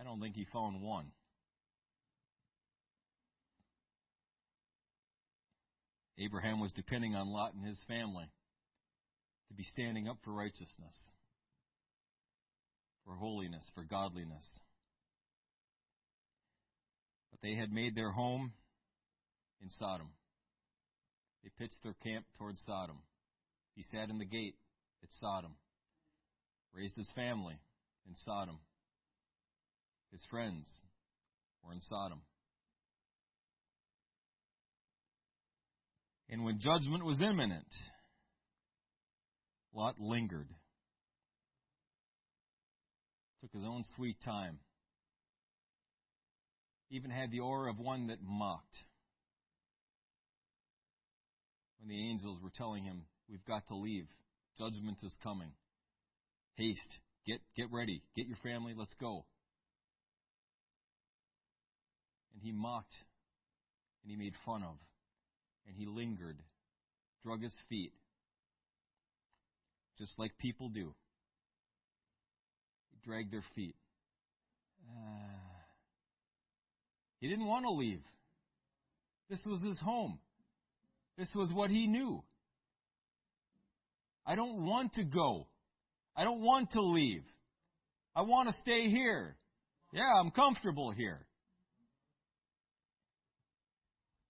[0.00, 1.08] I don't think he found one.
[6.18, 8.26] Abraham was depending on Lot and his family
[9.48, 11.12] to be standing up for righteousness,
[13.04, 14.60] for holiness, for godliness.
[17.30, 18.52] But they had made their home
[19.62, 20.08] in Sodom.
[21.44, 22.98] They pitched their camp towards Sodom.
[23.76, 24.56] He sat in the gate
[25.02, 25.54] at Sodom,
[26.74, 27.54] raised his family
[28.08, 28.58] in Sodom.
[30.10, 30.66] His friends
[31.62, 32.22] were in Sodom.
[36.30, 37.66] And when judgment was imminent,
[39.74, 40.48] Lot lingered.
[43.40, 44.58] Took his own sweet time.
[46.90, 48.76] Even had the aura of one that mocked.
[51.78, 54.06] When the angels were telling him, We've got to leave.
[54.58, 55.52] Judgment is coming.
[56.56, 56.98] Haste.
[57.26, 58.02] Get, get ready.
[58.16, 58.72] Get your family.
[58.76, 59.26] Let's go.
[62.32, 62.94] And he mocked
[64.02, 64.76] and he made fun of
[65.68, 66.38] and he lingered,
[67.22, 67.92] drug his feet,
[69.98, 70.94] just like people do.
[72.90, 73.76] He dragged their feet.
[74.88, 75.38] Uh,
[77.20, 78.00] he didn't want to leave.
[79.28, 80.18] This was his home.
[81.18, 82.22] This was what he knew.
[84.24, 85.48] I don't want to go.
[86.16, 87.24] I don't want to leave.
[88.16, 89.36] I want to stay here.
[89.92, 91.27] Yeah, I'm comfortable here.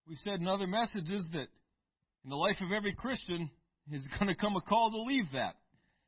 [0.08, 1.48] We've said in other messages that
[2.24, 3.50] In the life of every Christian
[3.92, 5.54] is going to come a call to leave that,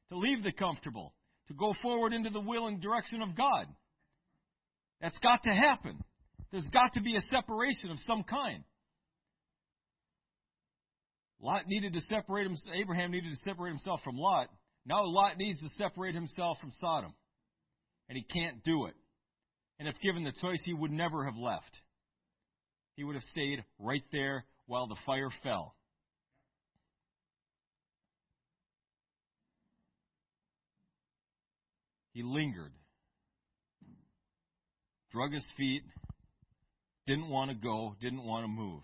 [0.09, 1.14] to leave the comfortable,
[1.48, 3.66] to go forward into the will and direction of God.
[5.01, 6.03] That's got to happen.
[6.51, 8.64] There's got to be a separation of some kind.
[11.40, 14.48] Lot needed to separate himself, Abraham needed to separate himself from Lot.
[14.84, 17.14] Now Lot needs to separate himself from Sodom.
[18.09, 18.94] And he can't do it.
[19.78, 21.80] And if given the choice, he would never have left.
[23.01, 25.74] He would have stayed right there while the fire fell.
[32.12, 32.72] He lingered,
[35.12, 35.82] drug his feet,
[37.07, 38.82] didn't want to go, didn't want to move.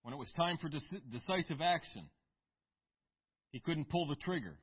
[0.00, 2.06] When it was time for decisive action,
[3.52, 4.56] he couldn't pull the trigger.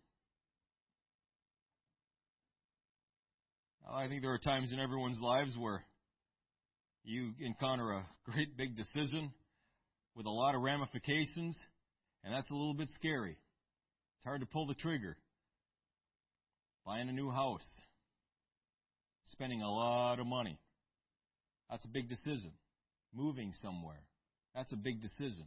[3.87, 5.83] I think there are times in everyone's lives where
[7.07, 9.31] you encounter a great big decision
[10.13, 11.57] with a lot of ramifications,
[12.23, 13.37] and that's a little bit scary.
[14.17, 15.15] It's hard to pull the trigger.
[16.85, 17.65] Buying a new house,
[19.31, 20.59] spending a lot of money.
[21.69, 22.51] That's a big decision.
[23.13, 24.03] Moving somewhere.
[24.53, 25.45] That's a big decision.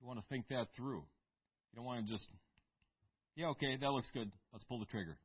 [0.00, 1.04] You want to think that through.
[1.72, 2.26] You don't want to just,
[3.36, 4.30] yeah, okay, that looks good.
[4.52, 5.16] Let's pull the trigger.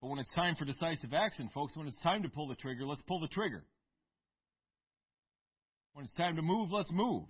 [0.00, 2.86] But when it's time for decisive action, folks, when it's time to pull the trigger,
[2.86, 3.64] let's pull the trigger.
[5.92, 7.24] When it's time to move, let's move.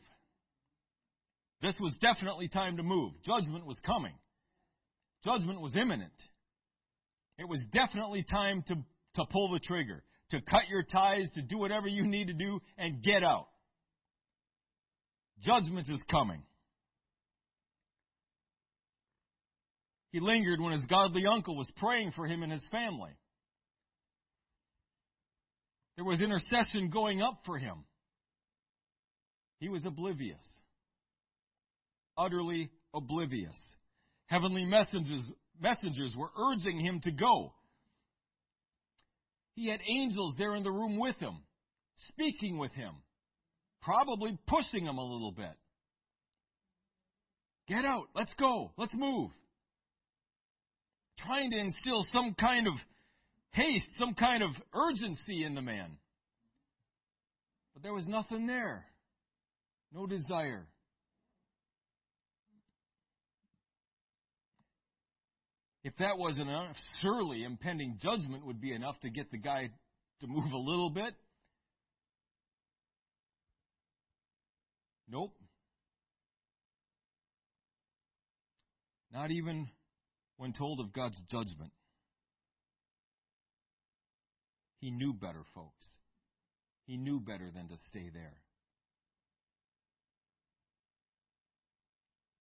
[1.62, 3.12] This was definitely time to move.
[3.24, 4.14] Judgment was coming.
[5.24, 6.12] Judgment was imminent.
[7.38, 8.74] It was definitely time to,
[9.16, 12.60] to pull the trigger to cut your ties, to do whatever you need to do,
[12.78, 13.48] and get out.
[15.44, 16.42] Judgment is coming.
[20.12, 23.12] He lingered when his godly uncle was praying for him and his family.
[25.96, 27.84] There was intercession going up for him.
[29.58, 30.42] He was oblivious.
[32.16, 33.58] Utterly oblivious.
[34.26, 35.22] Heavenly messengers,
[35.60, 37.52] messengers were urging him to go.
[39.54, 41.36] He had angels there in the room with him,
[42.08, 42.94] speaking with him,
[43.82, 45.52] probably pushing him a little bit.
[47.68, 48.06] Get out.
[48.14, 48.72] Let's go.
[48.76, 49.30] Let's move.
[51.26, 52.74] Trying to instill some kind of
[53.52, 55.98] haste, some kind of urgency in the man.
[57.74, 58.86] But there was nothing there.
[59.92, 60.66] No desire.
[65.82, 69.70] If that wasn't enough, surely impending judgment would be enough to get the guy
[70.20, 71.14] to move a little bit.
[75.08, 75.34] Nope.
[79.12, 79.68] Not even
[80.40, 81.70] when told of God's judgment.
[84.78, 85.86] He knew better, folks.
[86.86, 88.40] He knew better than to stay there.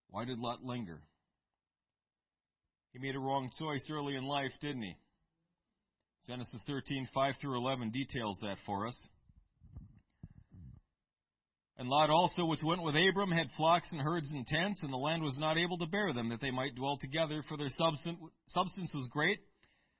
[0.10, 1.02] Why did Lot linger?
[2.93, 4.95] He made a wrong choice early in life, didn't he?
[6.26, 8.95] Genesis 13, 5 through 11 details that for us.
[11.80, 14.98] And Lot also, which went with Abram, had flocks and herds and tents, and the
[14.98, 18.94] land was not able to bear them, that they might dwell together, for their substance
[18.94, 19.40] was great,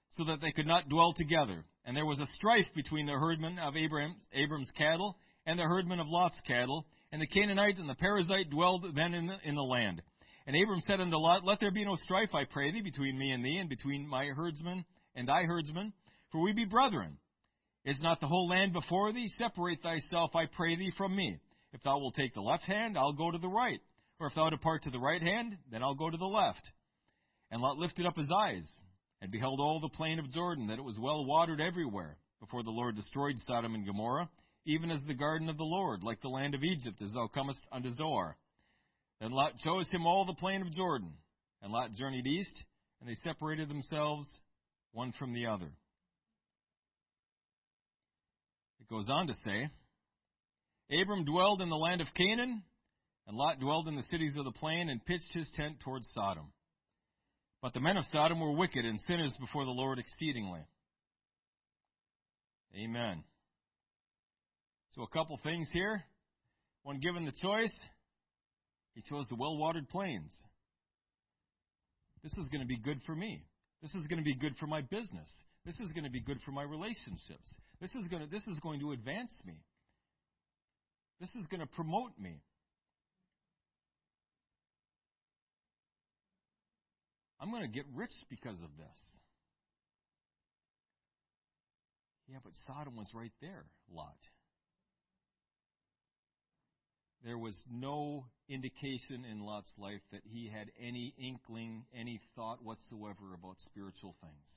[0.10, 1.64] so that they could not dwell together.
[1.86, 5.16] And there was a strife between the herdmen of Abram's, Abram's cattle
[5.46, 9.28] and the herdmen of Lot's cattle, and the Canaanite and the Perizzite dwelled then in
[9.28, 10.02] the, in the land.
[10.48, 13.32] And Abram said unto Lot, Let there be no strife, I pray thee, between me
[13.32, 14.84] and thee, and between my herdsmen
[15.16, 15.94] and thy herdsmen,
[16.30, 17.18] for we be brethren.
[17.86, 19.32] Is not the whole land before thee?
[19.38, 21.40] Separate thyself, I pray thee, from me.
[21.74, 23.80] If thou wilt take the left hand, I'll go to the right.
[24.20, 26.62] Or if thou depart to the right hand, then I'll go to the left.
[27.52, 28.68] And Lot lifted up his eyes,
[29.22, 32.70] and beheld all the plain of Jordan, that it was well watered everywhere, before the
[32.70, 34.30] Lord destroyed Sodom and Gomorrah,
[34.66, 37.60] even as the garden of the Lord, like the land of Egypt, as thou comest
[37.72, 38.38] unto Zoar.
[39.20, 41.14] Then Lot chose him all the plain of Jordan.
[41.62, 42.64] And Lot journeyed east,
[43.00, 44.28] and they separated themselves
[44.94, 45.72] one from the other.
[48.80, 49.70] It goes on to say
[50.92, 52.64] Abram dwelled in the land of Canaan,
[53.28, 56.52] and Lot dwelled in the cities of the plain and pitched his tent towards Sodom.
[57.62, 60.62] But the men of Sodom were wicked and sinners before the Lord exceedingly.
[62.76, 63.24] Amen.
[64.96, 66.04] So, a couple things here.
[66.84, 67.74] When given the choice,
[68.96, 70.34] he chose the well watered plains.
[72.24, 73.44] This is going to be good for me.
[73.82, 75.30] This is going to be good for my business.
[75.66, 77.56] This is going to be good for my relationships.
[77.80, 79.62] This is going to, this is going to advance me.
[81.20, 82.42] This is going to promote me.
[87.42, 88.98] I'm going to get rich because of this.
[92.28, 94.18] Yeah, but Sodom was right there, Lot.
[97.24, 103.34] there was no indication in Lot's life that he had any inkling, any thought whatsoever
[103.34, 104.50] about spiritual things.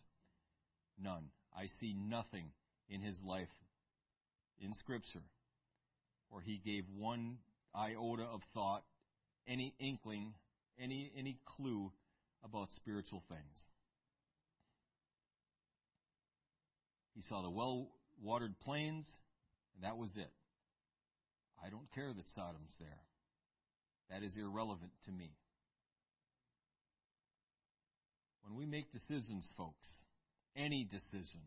[0.99, 1.25] None.
[1.57, 2.47] I see nothing
[2.89, 3.49] in his life
[4.61, 5.23] in Scripture
[6.33, 7.37] where he gave one
[7.75, 8.83] iota of thought,
[9.47, 10.33] any inkling,
[10.81, 11.93] any, any clue
[12.43, 13.67] about spiritual things.
[17.15, 17.89] He saw the well
[18.23, 19.07] watered plains,
[19.75, 20.31] and that was it.
[21.63, 23.03] I don't care that Sodom's there.
[24.11, 25.33] That is irrelevant to me.
[28.43, 29.87] When we make decisions, folks,
[30.57, 31.43] any decision,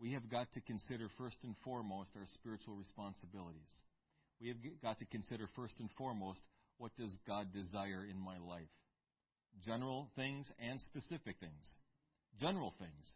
[0.00, 3.70] we have got to consider first and foremost our spiritual responsibilities.
[4.40, 6.40] We have got to consider first and foremost
[6.78, 8.72] what does God desire in my life?
[9.64, 11.66] General things and specific things.
[12.40, 13.06] General things.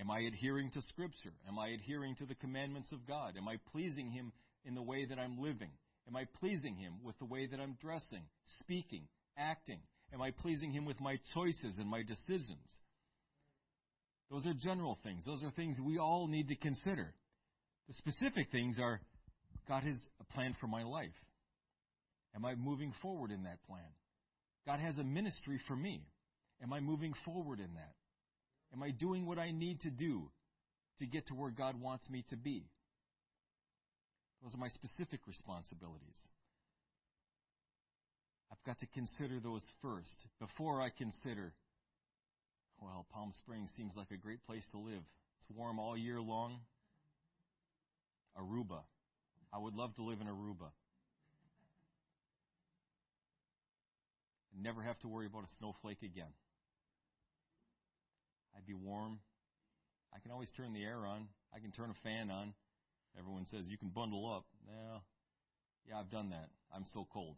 [0.00, 1.34] Am I adhering to Scripture?
[1.46, 3.34] Am I adhering to the commandments of God?
[3.36, 4.32] Am I pleasing Him
[4.64, 5.70] in the way that I'm living?
[6.08, 8.24] Am I pleasing Him with the way that I'm dressing,
[8.60, 9.02] speaking,
[9.36, 9.80] acting?
[10.12, 12.66] Am I pleasing Him with my choices and my decisions?
[14.32, 15.24] Those are general things.
[15.26, 17.12] Those are things we all need to consider.
[17.86, 18.98] The specific things are
[19.68, 21.12] God has a plan for my life.
[22.34, 23.84] Am I moving forward in that plan?
[24.66, 26.06] God has a ministry for me.
[26.62, 27.92] Am I moving forward in that?
[28.72, 30.30] Am I doing what I need to do
[30.98, 32.64] to get to where God wants me to be?
[34.42, 36.18] Those are my specific responsibilities.
[38.50, 41.52] I've got to consider those first before I consider,
[42.82, 45.02] well, Palm Springs seems like a great place to live.
[45.38, 46.58] It's warm all year long.
[48.36, 48.80] Aruba.
[49.52, 50.70] I would love to live in Aruba.
[54.60, 56.32] Never have to worry about a snowflake again.
[58.56, 59.18] I'd be warm.
[60.14, 61.28] I can always turn the air on.
[61.54, 62.52] I can turn a fan on.
[63.18, 64.44] Everyone says you can bundle up.
[64.66, 65.04] Well,
[65.88, 66.48] yeah, I've done that.
[66.74, 67.36] I'm so cold.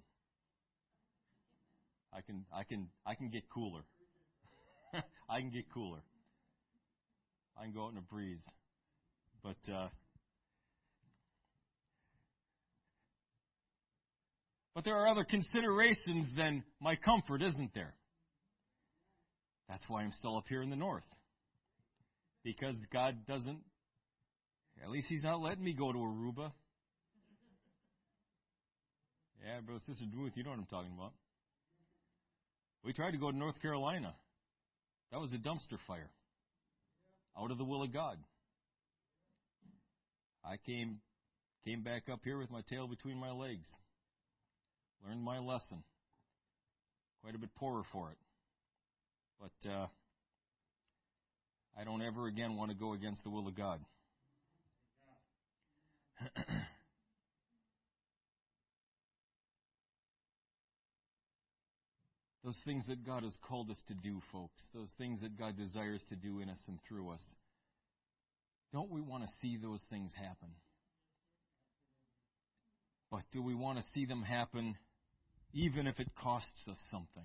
[2.12, 3.82] I can I can I can get cooler.
[5.28, 6.00] I can get cooler.
[7.58, 8.42] I can go out in a breeze.
[9.42, 9.88] But uh
[14.74, 17.94] But there are other considerations than my comfort, isn't there?
[19.68, 21.04] That's why I'm still up here in the north.
[22.42, 23.60] Because God doesn't,
[24.82, 26.50] at least He's not letting me go to Aruba.
[29.46, 31.12] Yeah, bro, Sister Duluth, you know what I'm talking about.
[32.84, 34.14] We tried to go to North Carolina.
[35.14, 36.10] That was a dumpster fire.
[37.38, 38.18] Out of the will of God.
[40.44, 40.96] I came
[41.64, 43.68] came back up here with my tail between my legs.
[45.06, 45.84] Learned my lesson.
[47.22, 48.18] Quite a bit poorer for it.
[49.40, 49.86] But uh,
[51.78, 53.78] I don't ever again want to go against the will of God.
[62.44, 66.02] those things that God has called us to do, folks, those things that God desires
[66.10, 67.22] to do in us and through us,
[68.72, 70.50] don't we want to see those things happen?
[73.10, 74.76] But do we want to see them happen
[75.52, 77.24] even if it costs us something?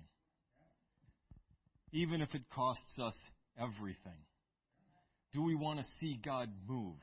[1.92, 3.14] even if it costs us
[3.58, 4.24] everything?
[5.32, 6.96] Do we want to see God move?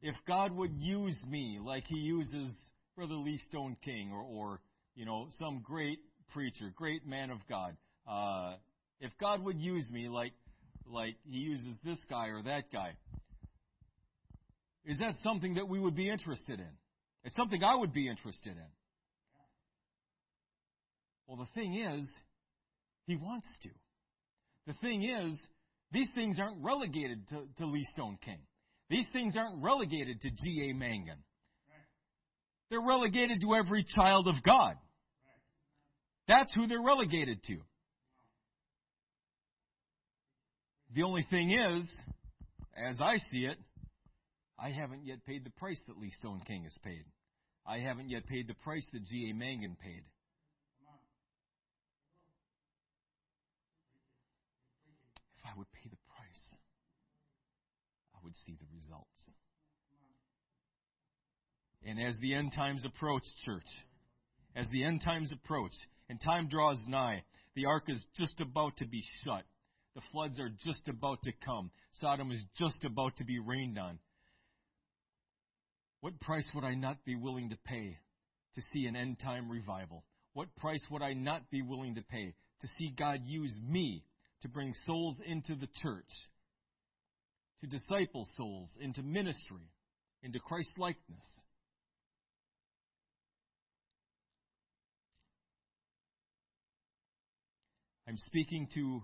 [0.00, 2.50] If God would use me like He uses
[2.94, 4.60] Brother Lee Stoneking or, or
[4.96, 6.00] you know, some great
[6.32, 7.76] preacher, great man of God,
[8.10, 8.56] uh,
[9.00, 10.32] if God would use me like
[10.90, 12.92] like He uses this guy or that guy,
[14.84, 16.70] is that something that we would be interested in?
[17.24, 18.70] It's something I would be interested in.
[21.26, 22.08] Well, the thing is,
[23.06, 23.68] he wants to.
[24.68, 25.36] The thing is,
[25.92, 28.38] these things aren't relegated to, to Lee Stoneking.
[28.88, 30.74] These things aren't relegated to G.A.
[30.74, 31.18] Mangun.
[32.70, 34.74] They're relegated to every child of God.
[36.28, 37.56] That's who they're relegated to.
[40.94, 41.88] The only thing is,
[42.76, 43.58] as I see it,
[44.58, 47.04] I haven't yet paid the price that Lee Stoneking has paid.
[47.66, 49.34] I haven't yet paid the price that G.A.
[49.34, 50.02] Mangun paid.
[55.38, 56.58] If I would pay the price,
[58.14, 59.34] I would see the results.
[61.84, 63.68] And as the end times approach, church,
[64.56, 65.74] as the end times approach,
[66.08, 67.22] and time draws nigh,
[67.54, 69.44] the ark is just about to be shut.
[69.94, 71.70] The floods are just about to come.
[72.00, 73.98] Sodom is just about to be rained on.
[76.00, 77.96] What price would I not be willing to pay
[78.54, 80.04] to see an end time revival?
[80.34, 84.04] What price would I not be willing to pay to see God use me
[84.42, 86.10] to bring souls into the church,
[87.60, 89.70] to disciple souls into ministry,
[90.22, 91.26] into Christ likeness.
[98.08, 99.02] I'm speaking to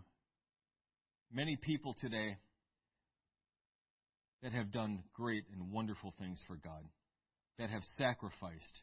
[1.32, 2.36] many people today
[4.44, 6.84] that have done great and wonderful things for God,
[7.59, 8.82] that have sacrificed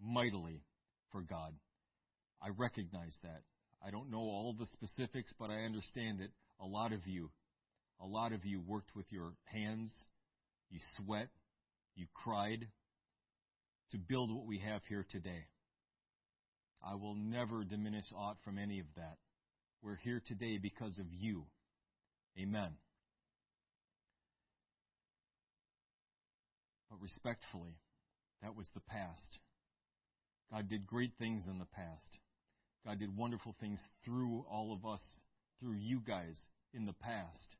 [0.00, 0.62] mightily
[1.10, 1.52] for God.
[2.40, 3.42] I recognize that.
[3.84, 6.30] I don't know all the specifics, but I understand that
[6.60, 7.30] a lot of you,
[8.00, 9.92] a lot of you worked with your hands,
[10.70, 11.28] you sweat,
[11.96, 12.68] you cried
[13.90, 15.46] to build what we have here today.
[16.88, 19.16] I will never diminish aught from any of that.
[19.82, 21.44] We're here today because of you.
[22.38, 22.72] Amen.
[26.90, 27.78] But respectfully,
[28.42, 29.38] that was the past.
[30.52, 32.18] God did great things in the past.
[32.86, 35.00] God did wonderful things through all of us,
[35.60, 36.38] through you guys
[36.74, 37.56] in the past.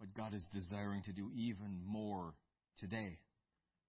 [0.00, 2.34] But God is desiring to do even more
[2.78, 3.18] today,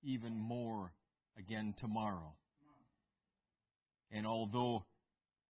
[0.03, 0.91] even more
[1.37, 2.33] again tomorrow.
[4.11, 4.85] And although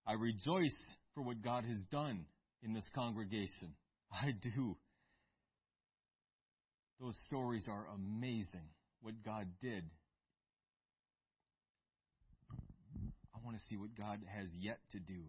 [0.05, 0.77] I rejoice
[1.17, 2.25] for what God has done
[2.61, 3.73] in this congregation,
[4.11, 4.77] I do.
[7.01, 8.69] Those stories are amazing,
[9.01, 9.83] what God did.
[13.33, 15.23] I want to see what God has yet to do.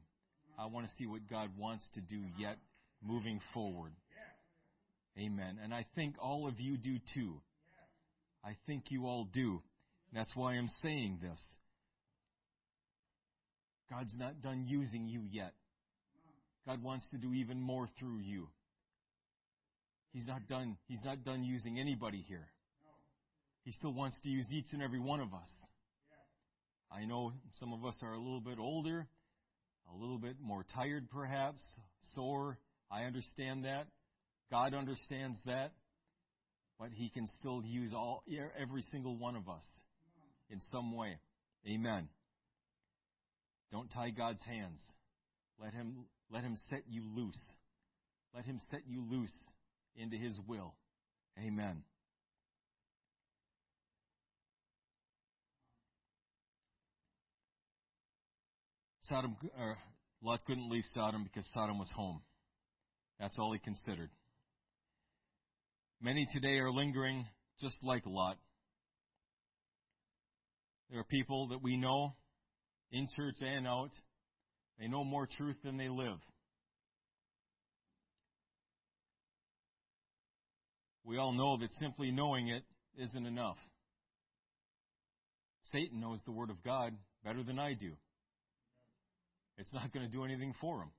[0.58, 2.58] I want to see what God wants to do yet
[3.02, 3.92] moving forward.
[5.18, 5.58] Amen.
[5.62, 7.40] And I think all of you do too.
[8.44, 9.62] I think you all do.
[10.12, 11.40] That's why I'm saying this.
[13.90, 15.52] God's not done using you yet.
[16.66, 18.48] God wants to do even more through you.
[20.12, 22.48] He's not done he's not done using anybody here.
[23.64, 25.48] He still wants to use each and every one of us.
[26.90, 29.06] I know some of us are a little bit older,
[29.92, 31.60] a little bit more tired perhaps,
[32.14, 32.58] sore.
[32.90, 33.86] I understand that.
[34.50, 35.72] God understands that.
[36.78, 38.22] But he can still use all
[38.58, 39.64] every single one of us
[40.48, 41.18] in some way.
[41.68, 42.08] Amen.
[43.72, 44.80] Don't tie God's hands.
[45.60, 47.40] Let him let him set you loose.
[48.34, 49.34] Let him set you loose
[49.96, 50.74] into his will.
[51.38, 51.82] Amen.
[59.08, 59.78] Sodom, or
[60.22, 62.20] Lot couldn't leave Sodom because Sodom was home.
[63.18, 64.10] That's all he considered.
[66.00, 67.26] Many today are lingering
[67.60, 68.36] just like Lot.
[70.90, 72.14] There are people that we know
[72.92, 73.90] in church and out.
[74.78, 76.18] They know more truth than they live.
[81.04, 82.64] We all know that simply knowing it
[82.98, 83.56] isn't enough.
[85.72, 86.92] Satan knows the Word of God
[87.24, 87.92] better than I do.
[89.56, 90.90] It's not going to do anything for him.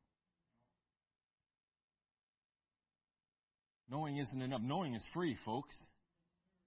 [3.90, 4.62] Knowing isn't enough.
[4.62, 5.76] Knowing is free, folks.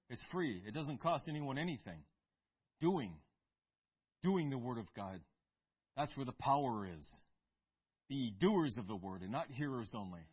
[0.09, 0.63] It's free.
[0.67, 2.03] It doesn't cost anyone anything.
[2.81, 3.13] Doing.
[4.23, 5.21] Doing the Word of God.
[5.97, 7.07] That's where the power is.
[8.09, 10.27] Be doers of the Word and not hearers only.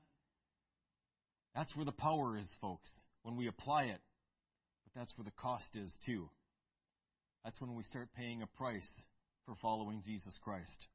[1.55, 2.89] That's where the power is, folks,
[3.23, 3.99] when we apply it.
[4.83, 6.29] But that's where the cost is, too.
[7.43, 8.87] That's when we start paying a price
[9.45, 10.85] for following Jesus Christ.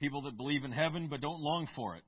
[0.00, 2.02] People that believe in heaven but don't long for it.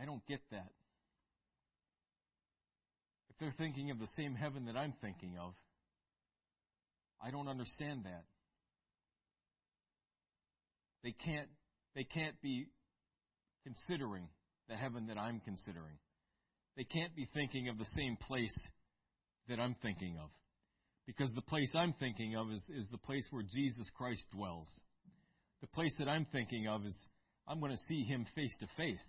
[0.00, 0.70] I don't get that.
[3.36, 5.52] If they're thinking of the same heaven that I'm thinking of,
[7.22, 8.24] I don't understand that.
[11.04, 11.48] They can't
[11.94, 12.66] they can't be
[13.62, 14.28] considering
[14.70, 15.98] the heaven that I'm considering.
[16.78, 18.56] They can't be thinking of the same place
[19.48, 20.30] that I'm thinking of.
[21.06, 24.68] Because the place I'm thinking of is, is the place where Jesus Christ dwells.
[25.60, 26.96] The place that I'm thinking of is
[27.46, 29.06] I'm going to see him face to face.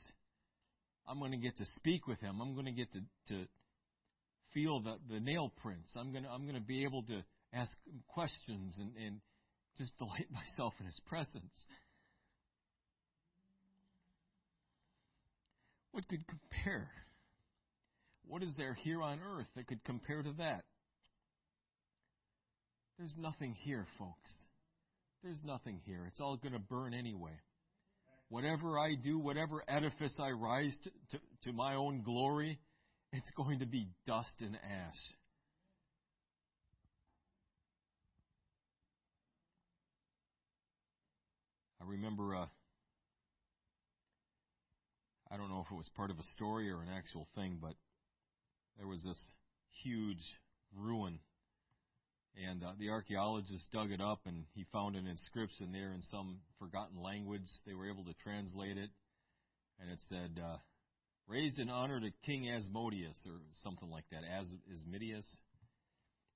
[1.07, 2.41] I'm going to get to speak with him.
[2.41, 2.99] I'm going to get to,
[3.29, 3.45] to
[4.53, 5.93] feel the, the nail prints.
[5.97, 7.23] I'm going to, I'm to be able to
[7.53, 7.71] ask
[8.07, 9.19] questions and, and
[9.77, 11.53] just delight myself in his presence.
[15.91, 16.89] What could compare?
[18.27, 20.63] What is there here on earth that could compare to that?
[22.97, 24.31] There's nothing here, folks.
[25.23, 26.05] There's nothing here.
[26.07, 27.39] It's all going to burn anyway.
[28.29, 32.59] Whatever I do, whatever edifice I rise to, to, to my own glory,
[33.11, 34.95] it's going to be dust and ash.
[41.81, 42.45] I remember, uh,
[45.31, 47.75] I don't know if it was part of a story or an actual thing, but
[48.77, 49.19] there was this
[49.83, 50.39] huge
[50.75, 51.19] ruin
[52.45, 56.37] and uh, the archaeologist dug it up and he found an inscription there in some
[56.59, 57.47] forgotten language.
[57.65, 58.89] They were able to translate it.
[59.79, 60.57] And it said, uh,
[61.27, 65.25] raised in honor to King Asmodeus or something like that, As- Asmodeus.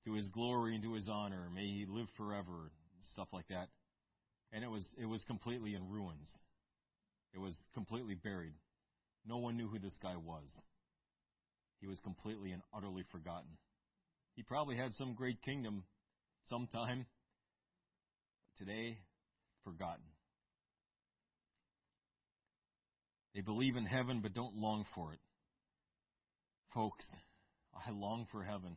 [0.04, 1.48] to his glory and to his honor.
[1.54, 2.70] May he live forever,
[3.12, 3.68] stuff like that.
[4.52, 6.30] And it was it was completely in ruins.
[7.32, 8.52] It was completely buried.
[9.24, 10.44] No one knew who this guy was.
[11.80, 13.50] He was completely and utterly forgotten.
[14.34, 15.84] He probably had some great kingdom
[16.48, 17.06] sometime,
[18.58, 18.98] today,
[19.64, 20.04] forgotten.
[23.34, 25.18] They believe in heaven but don't long for it.
[26.74, 27.04] Folks,
[27.74, 28.76] I long for heaven.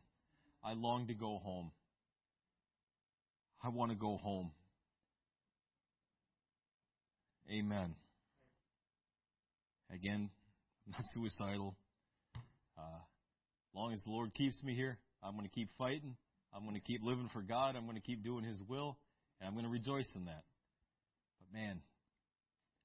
[0.64, 1.70] I long to go home.
[3.62, 4.50] I want to go home.
[7.50, 7.94] Amen.
[9.92, 10.30] Again,
[10.86, 11.76] I'm not suicidal.
[12.76, 13.00] Uh,
[13.74, 16.16] long as the Lord keeps me here, I'm going to keep fighting.
[16.54, 17.76] I'm going to keep living for God.
[17.76, 18.96] I'm going to keep doing His will,
[19.40, 20.42] and I'm going to rejoice in that.
[21.38, 21.80] But man,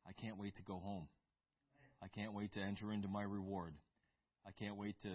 [0.08, 1.08] I can't wait to go home.
[2.04, 3.74] I can't wait to enter into my reward.
[4.46, 5.10] I can't wait to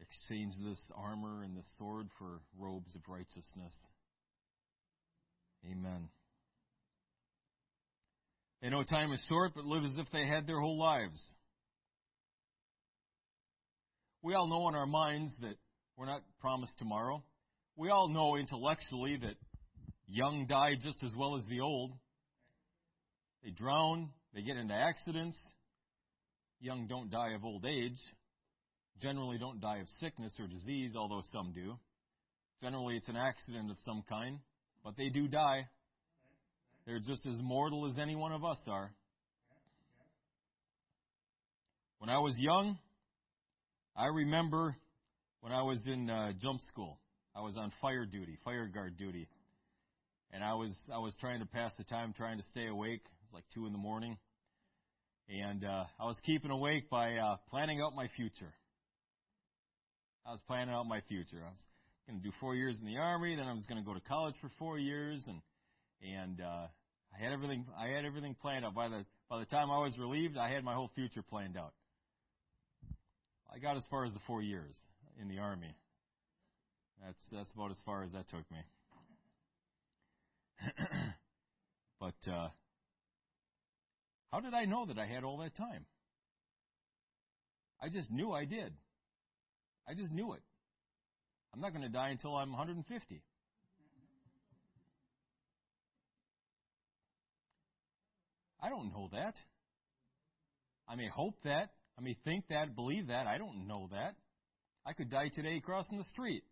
[0.00, 3.74] exchange this armor and this sword for robes of righteousness.
[5.70, 6.08] Amen.
[8.62, 11.20] They know time is short, but live as if they had their whole lives.
[14.22, 15.54] We all know in our minds that
[15.96, 17.22] we're not promised tomorrow.
[17.76, 19.36] We all know intellectually that
[20.06, 21.92] young die just as well as the old.
[23.42, 25.38] They drown, they get into accidents.
[26.60, 27.98] Young don't die of old age.
[29.00, 31.78] Generally don't die of sickness or disease, although some do.
[32.62, 34.38] Generally it's an accident of some kind,
[34.84, 35.66] but they do die.
[36.86, 38.92] They're just as mortal as any one of us are.
[41.98, 42.78] When I was young,
[43.96, 44.76] I remember
[45.40, 46.98] when I was in uh, jump school.
[47.34, 49.28] I was on fire duty, fire guard duty,
[50.32, 53.02] and I was I was trying to pass the time, trying to stay awake.
[53.30, 54.16] It was like two in the morning,
[55.28, 58.52] and uh, I was keeping awake by uh, planning out my future.
[60.26, 61.38] I was planning out my future.
[61.38, 61.60] I was
[62.08, 64.00] going to do four years in the army, then I was going to go to
[64.00, 65.40] college for four years, and
[66.02, 66.66] and uh,
[67.14, 67.66] I had everything.
[67.78, 68.74] I had everything planned out.
[68.74, 71.72] By the by the time I was relieved, I had my whole future planned out.
[73.54, 74.74] I got as far as the four years
[75.20, 75.76] in the army.
[77.04, 78.58] That's that's about as far as that took me.
[82.00, 82.48] but uh,
[84.32, 85.86] how did I know that I had all that time?
[87.82, 88.72] I just knew I did.
[89.88, 90.42] I just knew it.
[91.52, 93.22] I'm not going to die until I'm 150.
[98.62, 99.34] I don't know that.
[100.88, 101.70] I may hope that.
[101.98, 103.26] I may think that, believe that.
[103.26, 104.14] I don't know that.
[104.86, 106.42] I could die today crossing the street.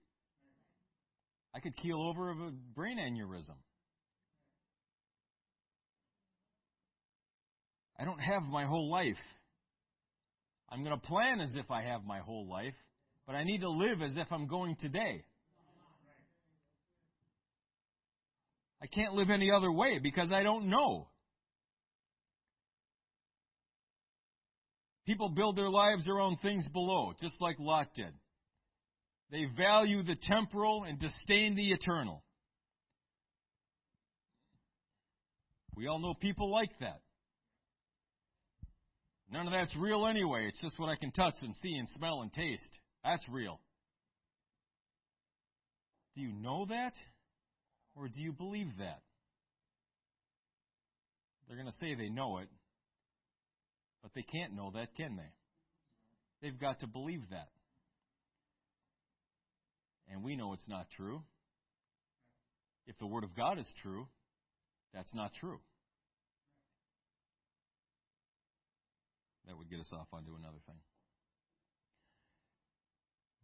[1.55, 3.57] I could keel over of a brain aneurysm.
[7.99, 9.17] I don't have my whole life.
[10.71, 12.75] I'm going to plan as if I have my whole life,
[13.27, 15.25] but I need to live as if I'm going today.
[18.81, 21.09] I can't live any other way because I don't know.
[25.07, 28.13] People build their lives around things below, just like Lot did.
[29.31, 32.23] They value the temporal and disdain the eternal.
[35.75, 37.01] We all know people like that.
[39.31, 40.47] None of that's real anyway.
[40.49, 42.79] It's just what I can touch and see and smell and taste.
[43.05, 43.61] That's real.
[46.15, 46.95] Do you know that?
[47.95, 49.03] Or do you believe that?
[51.47, 52.49] They're going to say they know it,
[54.03, 55.33] but they can't know that, can they?
[56.43, 57.49] They've got to believe that.
[60.11, 61.23] And we know it's not true.
[62.87, 64.07] If the Word of God is true,
[64.95, 65.59] that's not true.
[69.49, 70.77] That would get us off onto another thing.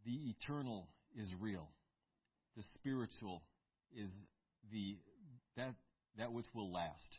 [0.04, 0.88] The eternal
[1.18, 1.70] is real.
[2.56, 3.42] The spiritual
[3.96, 4.10] is
[4.70, 4.98] the
[5.56, 5.74] that
[6.18, 7.18] that which will last.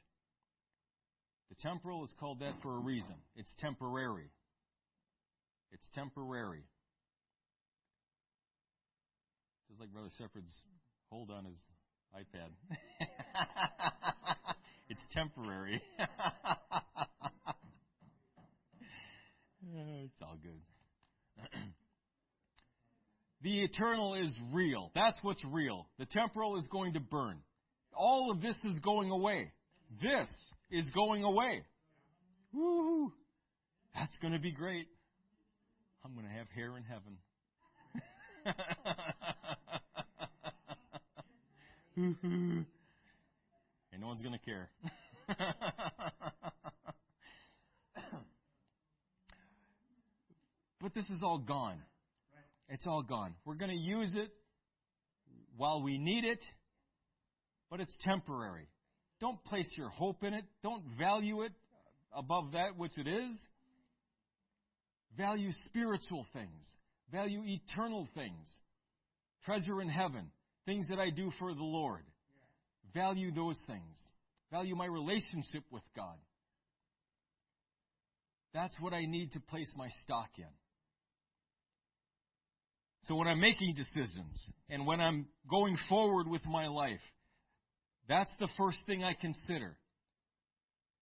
[1.49, 3.15] The temporal is called that for a reason.
[3.35, 4.29] It's temporary.
[5.71, 6.63] It's temporary.
[9.67, 10.53] Just like Brother Shepherd's
[11.09, 11.57] hold on his
[12.15, 12.49] iPad.
[14.89, 15.81] it's temporary.
[19.73, 20.61] Eh, it's all good.
[23.41, 24.91] the eternal is real.
[24.93, 25.87] That's what's real.
[25.97, 27.37] The temporal is going to burn.
[27.95, 29.51] All of this is going away.
[30.01, 30.29] This
[30.71, 31.63] is going away.
[32.53, 33.11] Woo!
[33.95, 34.87] That's going to be great.
[36.03, 37.17] I'm going to have hair in heaven.
[41.97, 42.65] and
[43.99, 44.69] no one's going to care.
[50.85, 51.79] but this is all gone.
[52.69, 53.33] It's all gone.
[53.43, 54.29] We're going to use it
[55.57, 56.43] while we need it,
[57.71, 58.67] but it's temporary.
[59.19, 60.43] Don't place your hope in it.
[60.61, 61.53] Don't value it
[62.15, 63.31] above that which it is.
[65.17, 66.63] Value spiritual things.
[67.11, 68.45] Value eternal things.
[69.43, 70.29] Treasure in heaven.
[70.67, 72.03] Things that I do for the Lord.
[72.93, 73.97] Value those things.
[74.51, 76.19] Value my relationship with God.
[78.53, 80.45] That's what I need to place my stock in.
[83.07, 87.01] So when I'm making decisions and when I'm going forward with my life,
[88.07, 89.77] that's the first thing I consider.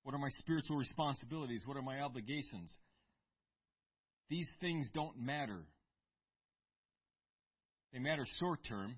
[0.03, 1.63] What are my spiritual responsibilities?
[1.65, 2.73] What are my obligations?
[4.29, 5.63] These things don't matter.
[7.93, 8.95] They matter short term,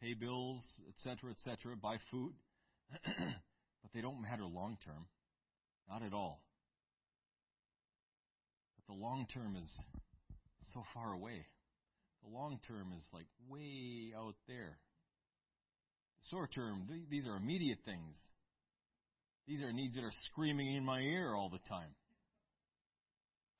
[0.00, 2.32] pay bills, etc., etc., buy food,
[3.04, 5.06] but they don't matter long term.
[5.88, 6.40] Not at all.
[8.76, 9.68] But the long term is
[10.74, 11.46] so far away.
[12.24, 14.78] The long term is like way out there.
[16.30, 18.16] Short term, these are immediate things.
[19.46, 21.94] These are needs that are screaming in my ear all the time.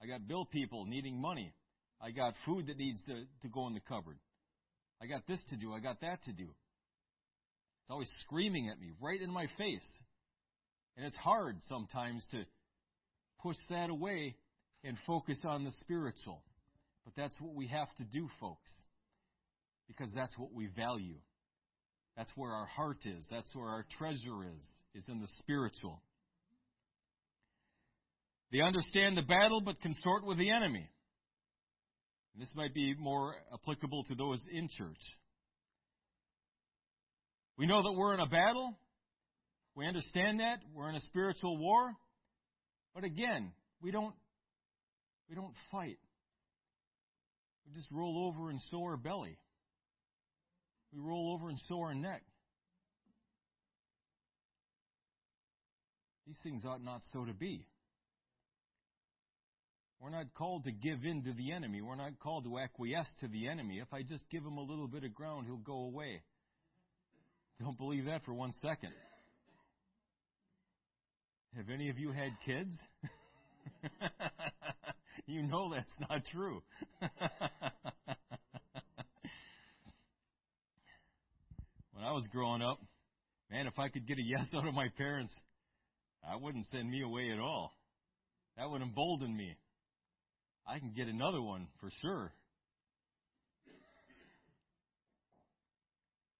[0.03, 1.53] I got bill people needing money.
[2.01, 4.19] I got food that needs to, to go in the cupboard.
[5.03, 5.73] I got this to do.
[5.73, 6.45] I got that to do.
[6.45, 9.89] It's always screaming at me right in my face.
[10.97, 12.45] And it's hard sometimes to
[13.41, 14.37] push that away
[14.85, 16.43] and focus on the spiritual.
[17.09, 18.71] But that's what we have to do, folks.
[19.87, 21.17] Because that's what we value.
[22.19, 23.27] That's where our heart is.
[23.31, 24.63] That's where our treasure is,
[24.95, 26.03] is in the spiritual.
[28.53, 30.87] They understand the battle but consort with the enemy.
[32.35, 35.01] And this might be more applicable to those in church.
[37.57, 38.77] We know that we're in a battle.
[39.75, 40.59] We understand that.
[40.75, 41.95] We're in a spiritual war.
[42.95, 44.15] But again, we don't
[45.31, 45.97] we don't fight.
[47.69, 49.37] We just roll over and sow our belly.
[50.93, 52.23] We roll over and sow our neck.
[56.27, 57.67] These things ought not so to be.
[60.01, 61.83] We're not called to give in to the enemy.
[61.83, 63.81] We're not called to acquiesce to the enemy.
[63.81, 66.23] If I just give him a little bit of ground, he'll go away.
[67.61, 68.93] Don't believe that for one second.
[71.57, 72.75] Have any of you had kids?
[75.29, 76.63] you know that's not true.
[81.93, 82.81] when I was growing up,
[83.51, 85.33] man, if I could get a yes out of my parents,
[86.29, 87.73] I wouldn't send me away at all.
[88.57, 89.57] That would embolden me.
[90.67, 92.33] I can get another one for sure.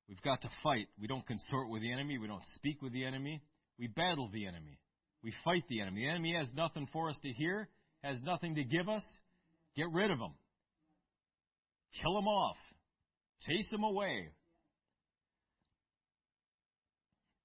[0.09, 0.87] We've got to fight.
[0.99, 2.19] We don't consort with the enemy.
[2.19, 3.43] We don't speak with the enemy.
[3.79, 4.79] We battle the enemy.
[5.23, 6.03] We fight the enemy.
[6.03, 7.69] The enemy has nothing for us to hear,
[8.03, 9.03] has nothing to give us.
[9.77, 10.35] Get rid of them.
[12.03, 12.57] Kill them off.
[13.47, 14.29] Chase them away.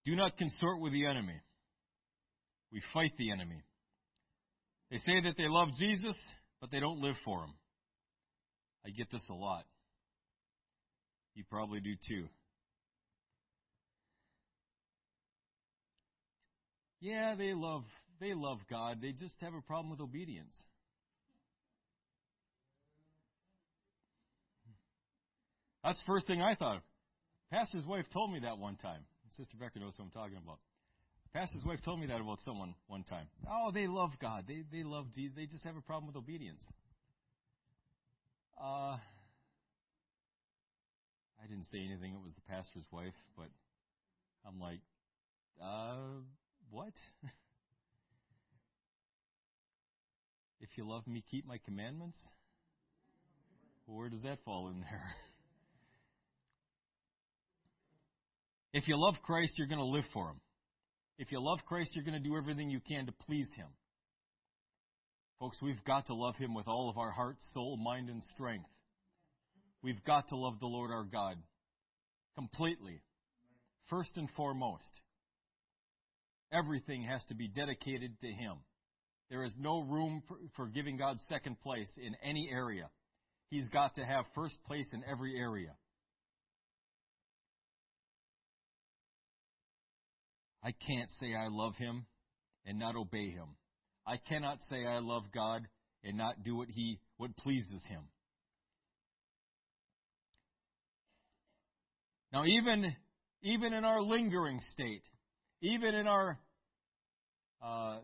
[0.05, 1.39] Do not consort with the enemy.
[2.71, 3.63] We fight the enemy.
[4.91, 6.15] They say that they love Jesus
[6.63, 7.53] but they don't live for Him.
[8.85, 9.65] I get this a lot.
[11.35, 12.27] You probably do too.
[17.01, 17.83] Yeah, they love
[18.23, 18.99] they love God.
[19.01, 20.55] They just have a problem with obedience.
[25.83, 26.81] That's the first thing I thought.
[27.51, 29.01] Pastor's wife told me that one time.
[29.37, 30.59] Sister Becker knows who I'm talking about.
[31.33, 33.27] Pastor's wife told me that about someone one time.
[33.49, 34.45] Oh, they love God.
[34.47, 35.35] They they love Jesus.
[35.35, 36.61] They just have a problem with obedience.
[38.55, 38.97] Uh,
[41.41, 42.13] I didn't say anything.
[42.13, 43.47] It was the pastor's wife, but
[44.47, 44.79] I'm like,
[45.61, 45.95] uh,
[46.69, 46.93] what?
[50.61, 52.17] if you love me, keep my commandments.
[53.85, 55.15] where does that fall in there?
[58.73, 60.39] if you love Christ, you're going to live for Him.
[61.17, 63.67] If you love Christ, you're going to do everything you can to please Him.
[65.39, 68.69] Folks, we've got to love Him with all of our heart, soul, mind, and strength.
[69.81, 71.35] We've got to love the Lord our God
[72.35, 73.01] completely,
[73.89, 75.01] first and foremost.
[76.51, 78.57] Everything has to be dedicated to Him.
[79.33, 80.21] There is no room
[80.55, 82.87] for, giving God second place in any area.
[83.49, 85.71] He's got to have first place in every area.
[90.63, 92.05] I can't say I love him
[92.67, 93.55] and not obey him.
[94.05, 95.63] I cannot say I love God
[96.03, 98.03] and not do what he what pleases him.
[102.31, 102.95] Now even
[103.41, 105.03] even in our lingering state,
[105.63, 106.37] even in our
[107.65, 107.97] uh,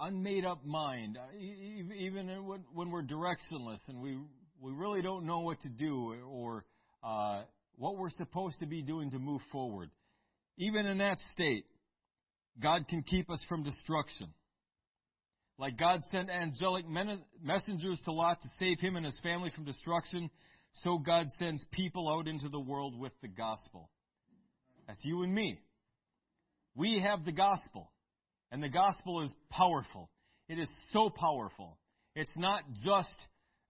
[0.00, 2.28] unmade up mind, uh, even
[2.74, 4.18] when we're directionless and we
[4.60, 6.64] we really don't know what to do, or
[7.04, 7.42] uh,
[7.76, 9.90] what we're supposed to be doing to move forward.
[10.56, 11.64] Even in that state,
[12.60, 14.28] God can keep us from destruction.
[15.58, 16.84] Like God sent angelic
[17.42, 20.30] messengers to Lot to save him and his family from destruction,
[20.84, 23.90] so God sends people out into the world with the gospel.
[24.86, 25.60] That's you and me.
[26.74, 27.90] We have the gospel,
[28.50, 30.10] and the gospel is powerful.
[30.48, 31.78] It is so powerful.
[32.14, 33.14] It's not just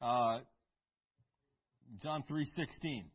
[0.01, 0.39] uh,
[2.03, 3.07] John three sixteen.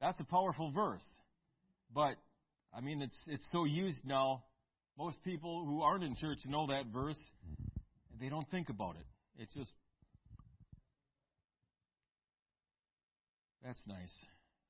[0.00, 1.06] That's a powerful verse,
[1.94, 2.16] but
[2.74, 4.44] I mean it's it's so used now.
[4.98, 7.18] Most people who aren't in church know that verse,
[8.20, 9.06] they don't think about it.
[9.38, 9.70] It's just
[13.64, 14.12] that's nice.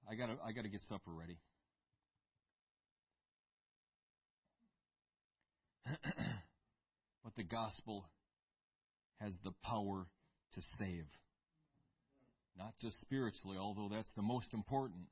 [0.09, 1.39] I gotta I gotta get supper ready.
[7.24, 8.07] but the gospel
[9.20, 10.07] has the power
[10.55, 11.07] to save.
[12.59, 15.07] Not just spiritually, although that's the most important.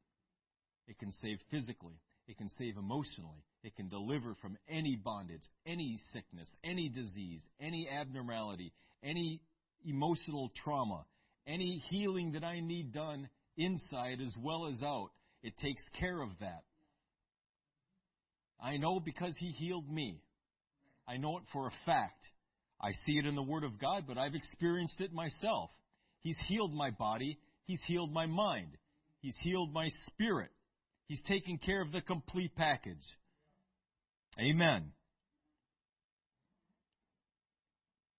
[0.87, 2.01] It can save physically.
[2.26, 3.45] It can save emotionally.
[3.62, 8.72] It can deliver from any bondage, any sickness, any disease, any abnormality,
[9.03, 9.41] any
[9.85, 11.05] emotional trauma,
[11.47, 15.11] any healing that I need done inside as well as out.
[15.43, 16.62] It takes care of that.
[18.62, 20.22] I know because He healed me.
[21.09, 22.24] I know it for a fact.
[22.80, 25.70] I see it in the Word of God, but I've experienced it myself.
[26.20, 27.38] He's healed my body.
[27.64, 28.76] He's healed my mind.
[29.20, 30.51] He's healed my spirit.
[31.07, 33.05] He's taken care of the complete package.
[34.38, 34.92] Amen.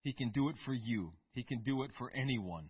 [0.03, 1.13] He can do it for you.
[1.33, 2.69] He can do it for anyone.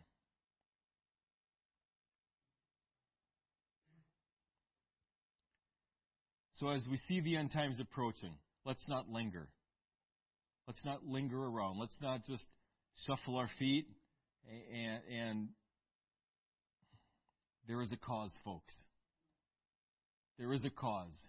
[6.53, 8.35] So as we see the end times approaching,
[8.65, 9.47] let's not linger.
[10.67, 11.79] Let's not linger around.
[11.79, 12.45] Let's not just
[13.05, 13.87] shuffle our feet
[14.49, 15.47] and, and
[17.67, 18.73] there is a cause, folks.
[20.37, 21.27] There is a cause.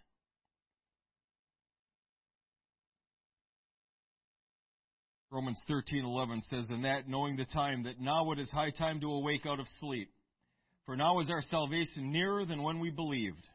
[5.31, 9.11] Romans 13:11 says, "And that knowing the time that now it is high time to
[9.11, 10.13] awake out of sleep,
[10.85, 13.47] for now is our salvation nearer than when we believed."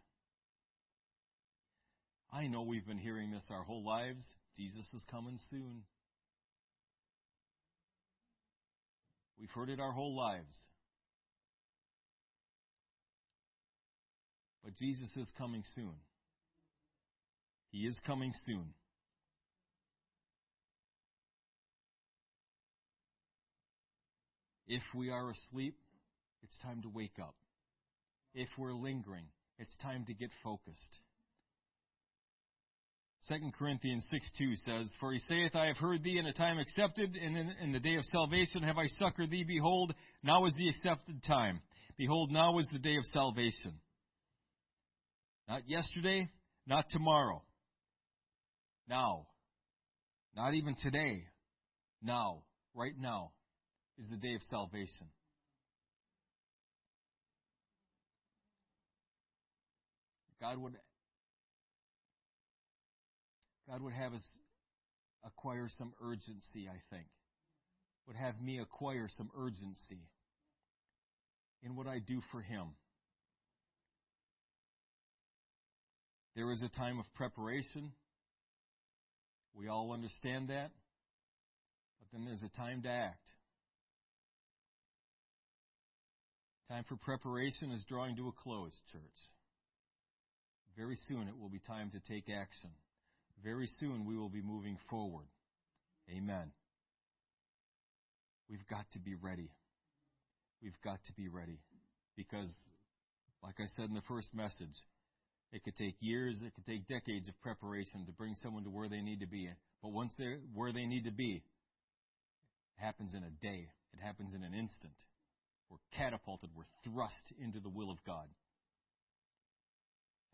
[2.31, 4.27] I know we've been hearing this our whole lives.
[4.57, 5.83] Jesus is coming soon.
[9.39, 10.55] We've heard it our whole lives.
[14.63, 15.93] But Jesus is coming soon.
[17.69, 18.73] He is coming soon.
[24.67, 25.75] If we are asleep,
[26.41, 27.35] it's time to wake up.
[28.33, 29.25] If we're lingering,
[29.59, 30.99] it's time to get focused.
[33.29, 36.59] 2 Corinthians 6 2 says, For he saith, I have heard thee in a time
[36.59, 39.43] accepted, and in, in, the day of salvation have I succored thee.
[39.45, 41.59] Behold, now is the accepted time.
[41.97, 43.73] Behold, now is the day of salvation.
[45.49, 46.29] Not yesterday,
[46.65, 47.43] not tomorrow.
[48.87, 49.27] Now.
[50.35, 51.23] Not even today.
[52.01, 52.43] Now.
[52.75, 53.31] Right now
[53.97, 55.07] is the day of salvation.
[60.39, 60.75] God would
[63.69, 64.23] God would have us
[65.25, 67.07] acquire some urgency, I think.
[68.07, 70.07] Would have me acquire some urgency
[71.61, 72.67] in what I do for Him.
[76.35, 77.91] There is a time of preparation.
[79.53, 80.71] We all understand that.
[81.99, 83.27] But then there's a time to act.
[86.69, 89.01] Time for preparation is drawing to a close, church.
[90.77, 92.69] Very soon it will be time to take action.
[93.43, 95.27] Very soon we will be moving forward.
[96.09, 96.51] Amen.
[98.49, 99.49] We've got to be ready.
[100.61, 101.59] We've got to be ready.
[102.15, 102.51] Because,
[103.43, 104.73] like I said in the first message,
[105.51, 108.89] it could take years, it could take decades of preparation to bring someone to where
[108.89, 109.49] they need to be.
[109.81, 111.43] But once they're where they need to be,
[112.77, 113.69] it happens in a day.
[113.93, 114.93] It happens in an instant.
[115.69, 118.27] We're catapulted, we're thrust into the will of God.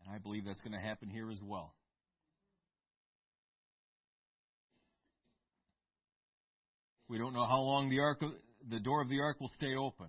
[0.04, 1.74] And I believe that's going to happen here as well.
[7.14, 8.24] We don't know how long the ark,
[8.68, 10.08] the door of the ark will stay open.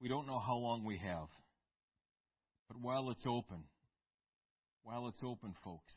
[0.00, 1.28] We don't know how long we have.
[2.68, 3.64] But while it's open,
[4.82, 5.92] while it's open, folks,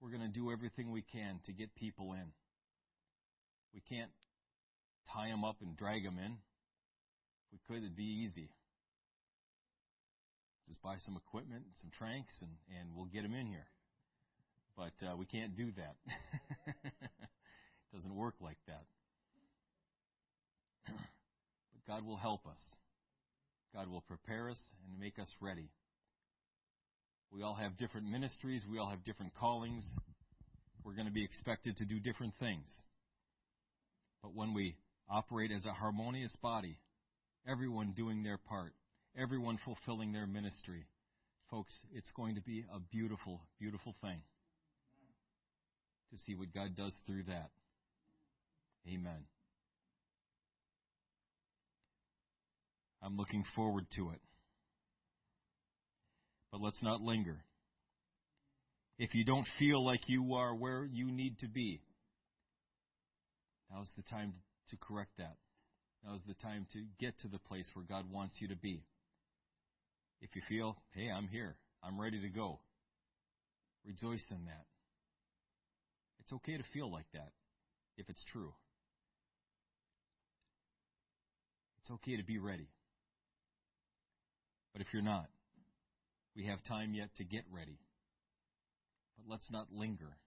[0.00, 2.24] we're going to do everything we can to get people in.
[3.72, 4.10] We can't
[5.14, 6.32] tie them up and drag them in.
[6.32, 8.50] If we could, it'd be easy.
[10.66, 12.50] Just buy some equipment, some tranks, and,
[12.80, 13.68] and we'll get them in here.
[14.76, 15.94] But uh, we can't do that.
[17.94, 18.84] doesn't work like that.
[20.86, 22.58] but God will help us.
[23.74, 25.70] God will prepare us and make us ready.
[27.30, 29.84] We all have different ministries, we all have different callings.
[30.84, 32.66] We're going to be expected to do different things.
[34.22, 34.76] But when we
[35.10, 36.78] operate as a harmonious body,
[37.46, 38.72] everyone doing their part,
[39.18, 40.86] everyone fulfilling their ministry,
[41.50, 44.20] folks, it's going to be a beautiful, beautiful thing
[46.10, 47.50] to see what God does through that.
[48.88, 49.24] Amen.
[53.02, 54.20] I'm looking forward to it.
[56.50, 57.44] But let's not linger.
[58.98, 61.80] If you don't feel like you are where you need to be,
[63.70, 64.32] now's the time
[64.70, 65.36] to correct that.
[66.04, 68.82] Now's the time to get to the place where God wants you to be.
[70.20, 72.58] If you feel, hey, I'm here, I'm ready to go,
[73.84, 74.64] rejoice in that.
[76.20, 77.30] It's okay to feel like that
[77.96, 78.52] if it's true.
[81.88, 82.68] It's okay to be ready.
[84.74, 85.24] But if you're not,
[86.36, 87.78] we have time yet to get ready.
[89.16, 90.18] But let's not linger.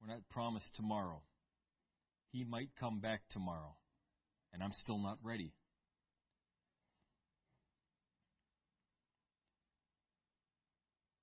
[0.00, 1.20] We're not promised tomorrow.
[2.32, 3.76] He might come back tomorrow,
[4.54, 5.52] and I'm still not ready.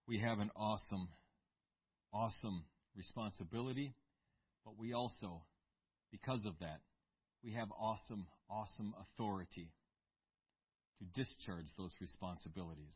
[0.07, 1.07] We have an awesome,
[2.13, 2.65] awesome
[2.95, 3.95] responsibility,
[4.63, 5.41] but we also,
[6.11, 6.81] because of that,
[7.43, 9.69] we have awesome, awesome authority
[10.99, 12.95] to discharge those responsibilities.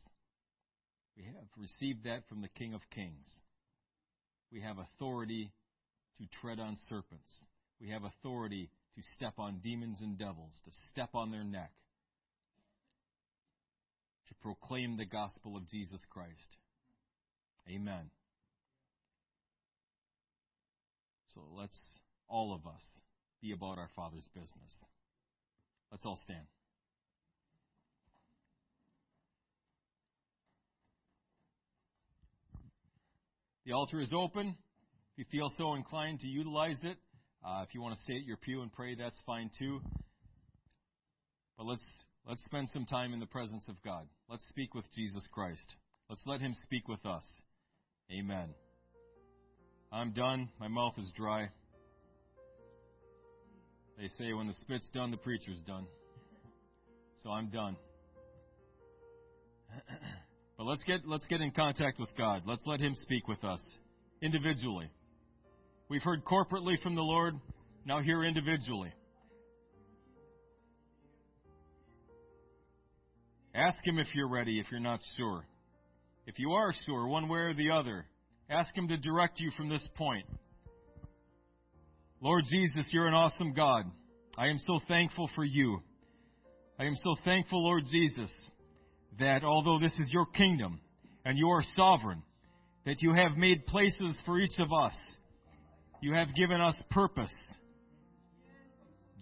[1.16, 3.28] We have received that from the King of Kings.
[4.52, 5.52] We have authority
[6.18, 7.30] to tread on serpents.
[7.80, 11.72] We have authority to step on demons and devils, to step on their neck,
[14.28, 16.56] to proclaim the gospel of Jesus Christ.
[17.68, 18.10] Amen.
[21.34, 21.78] So let's,
[22.28, 22.82] all of us,
[23.40, 24.72] be about our Father's business.
[25.90, 26.46] Let's all stand.
[33.64, 34.56] The altar is open.
[35.16, 36.96] If you feel so inclined to utilize it,
[37.44, 39.80] uh, if you want to stay at your pew and pray, that's fine too.
[41.56, 41.84] But let's
[42.26, 44.06] let's spend some time in the presence of God.
[44.28, 45.74] Let's speak with Jesus Christ.
[46.08, 47.24] Let's let Him speak with us.
[48.10, 48.48] Amen.
[49.92, 50.48] I'm done.
[50.58, 51.48] My mouth is dry.
[53.98, 55.84] They say when the spit's done, the preacher's done.
[57.24, 57.76] So I'm done.
[60.56, 62.42] but let's get let's get in contact with God.
[62.46, 63.60] Let's let Him speak with us
[64.22, 64.88] individually.
[65.88, 67.34] We've heard corporately from the Lord.
[67.84, 68.92] Now hear individually.
[73.52, 75.44] Ask Him if you're ready, if you're not sure.
[76.26, 78.06] If you are sure, one way or the other,
[78.48, 80.26] ask Him to direct you from this point.
[82.20, 83.84] Lord Jesus, you're an awesome God.
[84.36, 85.80] I am so thankful for you.
[86.78, 88.30] I am so thankful, Lord Jesus,
[89.20, 90.80] that although this is your kingdom
[91.24, 92.22] and you are sovereign,
[92.86, 94.94] that you have made places for each of us.
[96.00, 97.34] You have given us purpose,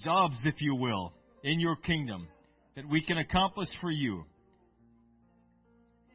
[0.03, 2.29] jobs, if you will, in your kingdom
[2.76, 4.25] that we can accomplish for you,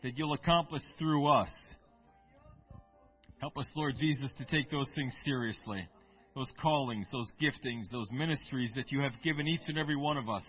[0.03, 1.49] that you'll accomplish through us.
[3.39, 5.87] Help us, Lord Jesus, to take those things seriously
[6.35, 10.29] those callings, those giftings, those ministries that you have given each and every one of
[10.29, 10.43] us.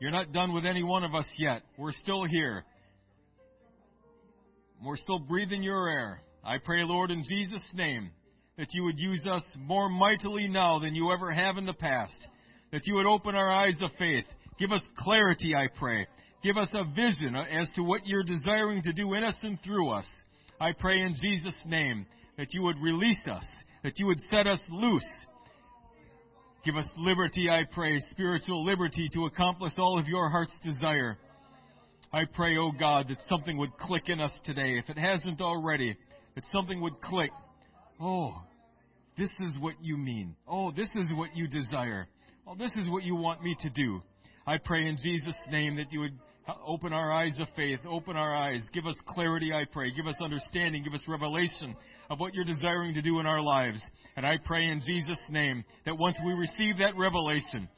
[0.00, 1.62] You're not done with any one of us yet.
[1.76, 2.64] We're still here.
[4.84, 6.22] We're still breathing your air.
[6.44, 8.10] I pray, Lord, in Jesus' name,
[8.56, 12.14] that you would use us more mightily now than you ever have in the past.
[12.72, 14.24] That you would open our eyes of faith.
[14.58, 16.06] Give us clarity, I pray.
[16.42, 19.90] Give us a vision as to what you're desiring to do in us and through
[19.90, 20.06] us.
[20.60, 22.06] I pray in Jesus' name
[22.36, 23.44] that you would release us
[23.82, 25.08] that you would set us loose.
[26.64, 31.16] Give us liberty, I pray, spiritual liberty to accomplish all of your heart's desire.
[32.12, 34.78] I pray, O oh God, that something would click in us today.
[34.78, 35.96] If it hasn't already,
[36.34, 37.30] that something would click.
[38.00, 38.42] Oh,
[39.16, 40.34] this is what you mean.
[40.46, 42.08] Oh, this is what you desire.
[42.46, 44.00] Oh, this is what you want me to do.
[44.46, 46.18] I pray in Jesus' name that you would
[46.66, 50.16] open our eyes of faith, open our eyes, give us clarity, I pray, give us
[50.20, 51.76] understanding, give us revelation
[52.10, 53.82] of what you're desiring to do in our lives.
[54.16, 57.68] And I pray in Jesus' name that once we receive that revelation,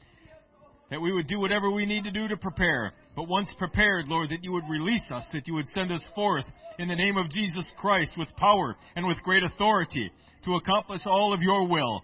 [0.89, 2.93] that we would do whatever we need to do to prepare.
[3.15, 6.45] But once prepared, Lord, that you would release us, that you would send us forth
[6.79, 10.11] in the name of Jesus Christ with power and with great authority
[10.45, 12.01] to accomplish all of your will.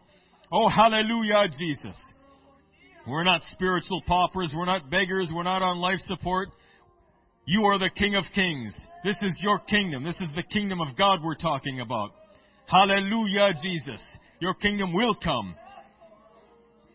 [0.51, 1.97] Oh, hallelujah, Jesus.
[3.07, 4.53] We're not spiritual paupers.
[4.55, 5.29] We're not beggars.
[5.33, 6.49] We're not on life support.
[7.49, 8.75] You are the King of Kings.
[9.05, 10.03] This is your kingdom.
[10.03, 12.09] This is the kingdom of God we're talking about.
[12.65, 14.03] Hallelujah, Jesus.
[14.41, 15.55] Your kingdom will come.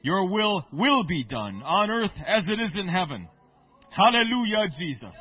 [0.02, 3.28] Your will will be done on earth as it is in heaven.
[3.96, 5.16] Hallelujah, Jesus.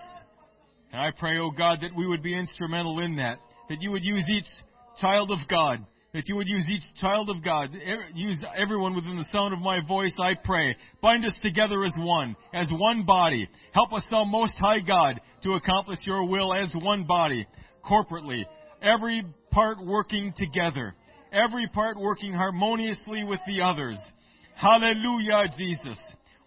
[0.91, 3.37] And I pray, oh God, that we would be instrumental in that,
[3.69, 4.47] that you would use each
[4.99, 7.69] child of God, that you would use each child of God,
[8.13, 10.75] use everyone within the sound of my voice, I pray.
[11.01, 13.47] Bind us together as one, as one body.
[13.71, 17.47] Help us, thou most high God, to accomplish your will as one body,
[17.89, 18.43] corporately.
[18.81, 20.95] Every part working together.
[21.31, 23.97] Every part working harmoniously with the others.
[24.55, 26.01] Hallelujah, Jesus.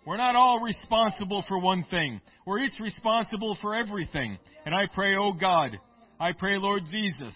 [0.07, 2.21] We're not all responsible for one thing.
[2.47, 4.37] We're each responsible for everything.
[4.67, 5.79] And I pray, oh God,
[6.21, 7.35] I pray, Lord Jesus,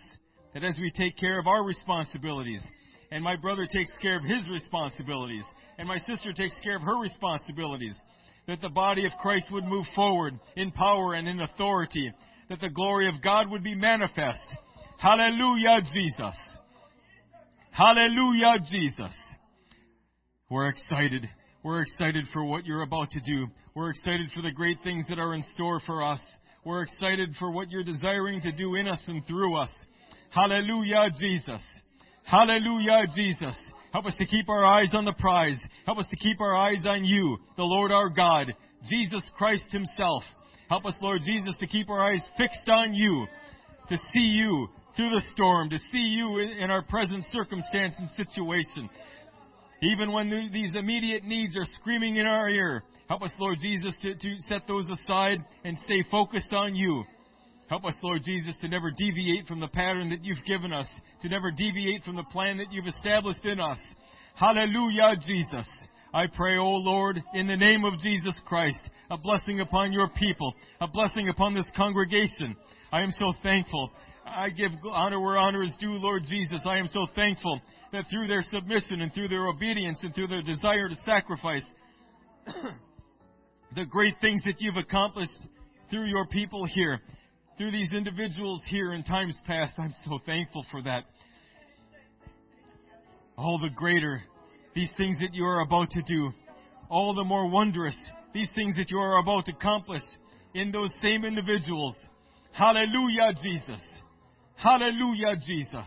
[0.58, 2.62] that as we take care of our responsibilities,
[3.12, 5.44] and my brother takes care of his responsibilities,
[5.78, 7.96] and my sister takes care of her responsibilities,
[8.48, 12.10] that the body of Christ would move forward in power and in authority,
[12.48, 14.40] that the glory of God would be manifest.
[14.98, 16.36] Hallelujah, Jesus.
[17.70, 19.16] Hallelujah, Jesus.
[20.50, 21.28] We're excited.
[21.62, 23.46] We're excited for what you're about to do.
[23.76, 26.20] We're excited for the great things that are in store for us.
[26.64, 29.70] We're excited for what you're desiring to do in us and through us.
[30.30, 31.62] Hallelujah, Jesus.
[32.24, 33.56] Hallelujah, Jesus.
[33.92, 35.58] Help us to keep our eyes on the prize.
[35.86, 38.52] Help us to keep our eyes on you, the Lord our God,
[38.88, 40.22] Jesus Christ Himself.
[40.68, 43.26] Help us, Lord Jesus, to keep our eyes fixed on you,
[43.88, 48.90] to see you through the storm, to see you in our present circumstance and situation.
[49.80, 54.14] Even when these immediate needs are screaming in our ear, help us, Lord Jesus, to,
[54.14, 57.04] to set those aside and stay focused on you.
[57.68, 60.88] Help us, Lord Jesus, to never deviate from the pattern that you've given us,
[61.20, 63.78] to never deviate from the plan that you've established in us.
[64.34, 65.68] Hallelujah, Jesus.
[66.14, 68.80] I pray, O Lord, in the name of Jesus Christ,
[69.10, 72.56] a blessing upon your people, a blessing upon this congregation.
[72.90, 73.90] I am so thankful.
[74.24, 76.62] I give honor where honor is due, Lord Jesus.
[76.64, 77.60] I am so thankful
[77.92, 81.64] that through their submission and through their obedience and through their desire to sacrifice,
[83.76, 85.38] the great things that you've accomplished
[85.90, 87.00] through your people here,
[87.58, 91.04] through these individuals here in times past, I'm so thankful for that.
[93.36, 94.22] All the greater
[94.74, 96.30] these things that you are about to do,
[96.88, 97.96] all the more wondrous
[98.32, 100.02] these things that you are about to accomplish
[100.54, 101.94] in those same individuals.
[102.52, 103.82] Hallelujah, Jesus.
[104.54, 105.86] Hallelujah, Jesus.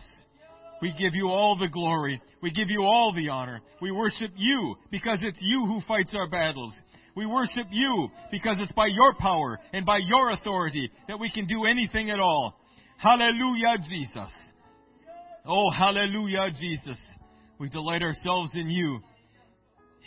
[0.82, 2.20] We give you all the glory.
[2.42, 3.60] We give you all the honor.
[3.80, 6.74] We worship you because it's you who fights our battles.
[7.14, 11.46] We worship you because it's by your power and by your authority that we can
[11.46, 12.58] do anything at all.
[12.96, 14.32] Hallelujah, Jesus.
[15.44, 17.00] Oh, hallelujah, Jesus.
[17.58, 19.00] We delight ourselves in you.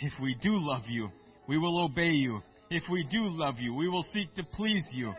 [0.02, 1.10] If we do love you,
[1.48, 2.42] we will obey you.
[2.70, 5.14] If we do love you, we will seek to please you.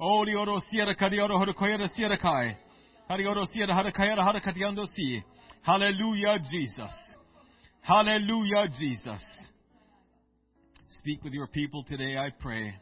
[0.00, 0.24] Oh,
[5.62, 6.92] Hallelujah, Jesus.
[7.80, 9.22] Hallelujah, Jesus.
[10.96, 12.74] Speak with your people today, I pray.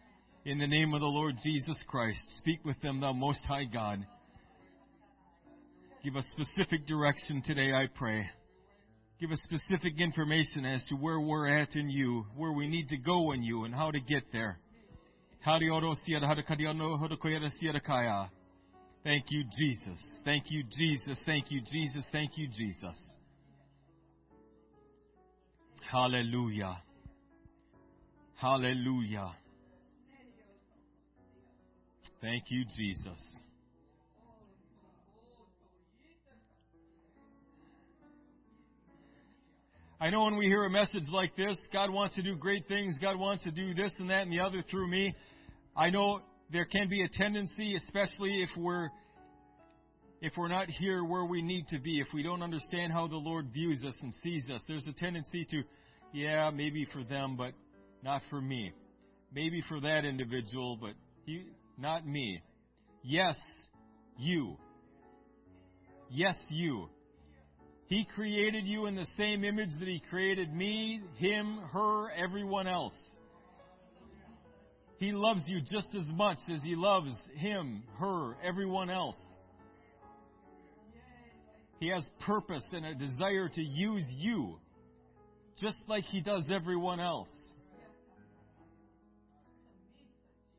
[0.45, 4.07] In the name of the Lord Jesus Christ, speak with them, thou Most High God.
[6.05, 8.25] Give us specific direction today, I pray.
[9.21, 12.97] Give us specific information as to where we're at in you, where we need to
[12.97, 14.61] go in you, and how to get there.
[19.03, 19.99] Thank you, Jesus.
[20.25, 21.19] Thank you, Jesus.
[21.27, 22.07] Thank you, Jesus.
[22.13, 23.01] Thank you, Jesus.
[25.91, 26.79] Hallelujah.
[28.37, 29.35] Hallelujah.
[32.21, 33.19] Thank you, Jesus.
[39.99, 42.99] I know when we hear a message like this, God wants to do great things.
[43.01, 45.15] God wants to do this and that and the other through me.
[45.75, 46.21] I know
[46.53, 48.91] there can be a tendency, especially if we're
[50.21, 53.17] if we're not here where we need to be, if we don't understand how the
[53.17, 55.63] Lord views us and sees us, there's a tendency to,
[56.13, 57.53] yeah, maybe for them, but
[58.03, 58.73] not for me.
[59.35, 60.93] Maybe for that individual, but
[61.25, 61.45] he,
[61.79, 62.43] not me.
[63.03, 63.37] Yes,
[64.19, 64.57] you.
[66.11, 66.89] Yes, you.
[67.89, 72.95] He created you in the same image that He created me, him, her, everyone else.
[74.99, 79.17] He loves you just as much as He loves him, her, everyone else.
[81.79, 84.59] He has purpose and a desire to use you,
[85.61, 87.29] just like He does everyone else.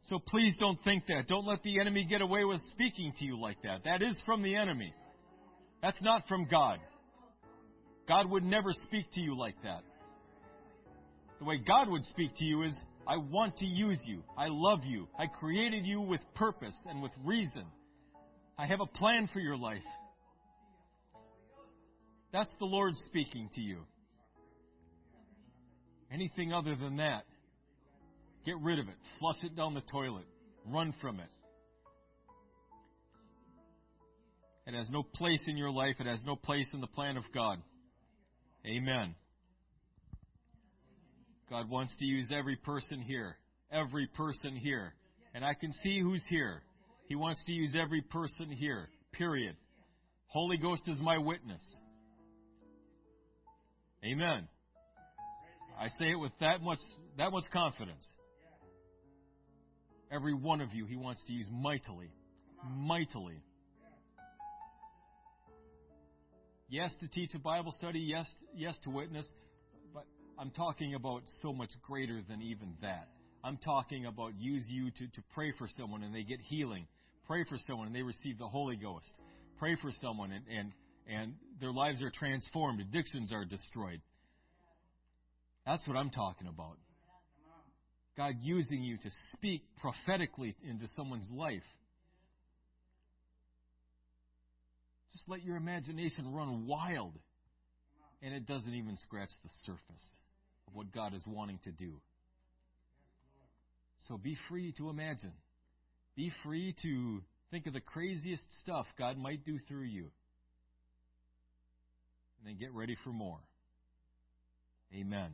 [0.10, 1.28] So please don't think that.
[1.28, 3.84] Don't let the enemy get away with speaking to you like that.
[3.84, 4.94] That is from the enemy.
[5.82, 6.80] That's not from God.
[8.08, 9.84] God would never speak to you like that.
[11.40, 12.74] The way God would speak to you is,
[13.06, 14.24] I want to use you.
[14.38, 15.08] I love you.
[15.20, 17.66] I created you with purpose and with reason.
[18.58, 19.78] I have a plan for your life.
[22.32, 23.80] That's the Lord speaking to you.
[26.12, 27.26] Anything other than that,
[28.48, 28.96] get rid of it.
[29.20, 30.26] Flush it down the toilet.
[30.66, 31.30] Run from it.
[34.66, 35.98] It has no place in your life.
[36.00, 37.60] It has no place in the plan of God.
[38.66, 39.16] Amen.
[41.50, 43.38] God wants to use every person here.
[43.72, 44.94] Every person here.
[45.34, 46.64] And I can see who's here.
[47.08, 48.90] He wants to use every person here.
[49.12, 49.56] Period.
[50.28, 51.64] Holy Ghost is my witness.
[54.06, 54.48] Amen.
[55.80, 56.80] I say it with that much
[57.18, 58.06] that much confidence.
[60.12, 62.12] Every one of you he wants to use mightily.
[62.64, 63.42] Mightily.
[66.70, 69.26] Yes to teach a Bible study, yes yes to witness,
[69.94, 70.06] but
[70.38, 73.08] I'm talking about so much greater than even that.
[73.44, 76.88] I'm talking about use you to, to pray for someone and they get healing.
[77.26, 79.06] Pray for someone and they receive the Holy Ghost.
[79.58, 80.72] Pray for someone and, and,
[81.08, 82.82] and their lives are transformed.
[82.82, 84.02] Addictions are destroyed.
[85.66, 86.78] That's what I'm talking about.
[88.18, 91.62] God using you to speak prophetically into someone's life.
[95.14, 97.14] Just let your imagination run wild.
[98.24, 100.06] And it doesn't even scratch the surface
[100.68, 102.02] of what God is wanting to do.
[104.08, 105.34] So be free to imagine.
[106.16, 107.22] Be free to
[107.52, 110.10] think of the craziest stuff God might do through you.
[112.40, 113.40] And then get ready for more.
[114.96, 115.32] Amen.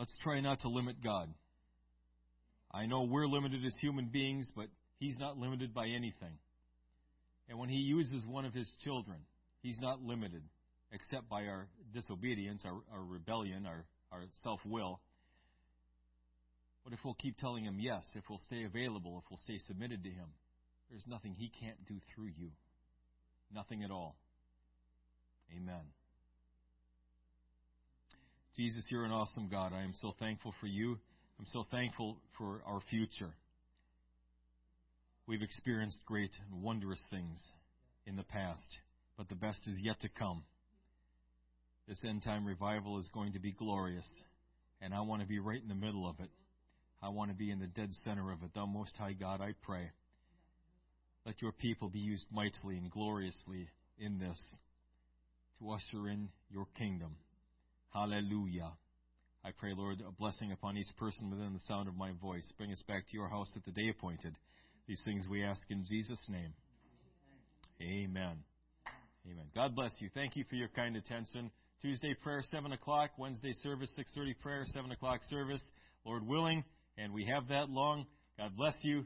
[0.00, 1.28] Let's try not to limit God.
[2.72, 4.68] I know we're limited as human beings, but
[4.98, 6.38] He's not limited by anything.
[7.50, 9.18] And when He uses one of His children,
[9.62, 10.42] He's not limited
[10.90, 15.00] except by our disobedience, our, our rebellion, our, our self will.
[16.82, 20.02] But if we'll keep telling Him yes, if we'll stay available, if we'll stay submitted
[20.04, 20.28] to Him,
[20.88, 22.52] there's nothing He can't do through you.
[23.54, 24.16] Nothing at all.
[25.54, 25.84] Amen.
[28.60, 29.72] Jesus, you're an awesome God.
[29.72, 30.98] I am so thankful for you.
[31.38, 33.30] I'm so thankful for our future.
[35.26, 37.38] We've experienced great and wondrous things
[38.04, 38.60] in the past,
[39.16, 40.42] but the best is yet to come.
[41.88, 44.06] This end time revival is going to be glorious,
[44.82, 46.28] and I want to be right in the middle of it.
[47.02, 48.50] I want to be in the dead center of it.
[48.54, 49.88] Thou Most High God, I pray.
[51.24, 54.38] Let your people be used mightily and gloriously in this
[55.60, 57.16] to usher in your kingdom.
[57.92, 58.72] Hallelujah.
[59.44, 62.52] I pray, Lord, a blessing upon each person within the sound of my voice.
[62.56, 64.36] Bring us back to your house at the day appointed.
[64.86, 66.52] These things we ask in Jesus' name.
[67.80, 68.36] Amen.
[69.26, 69.44] Amen.
[69.54, 70.08] God bless you.
[70.14, 71.50] Thank you for your kind attention.
[71.82, 73.10] Tuesday prayer, 7 o'clock.
[73.18, 75.62] Wednesday service, 6.30 prayer, 7 o'clock service.
[76.04, 76.62] Lord willing,
[76.96, 78.06] and we have that long.
[78.38, 79.04] God bless you.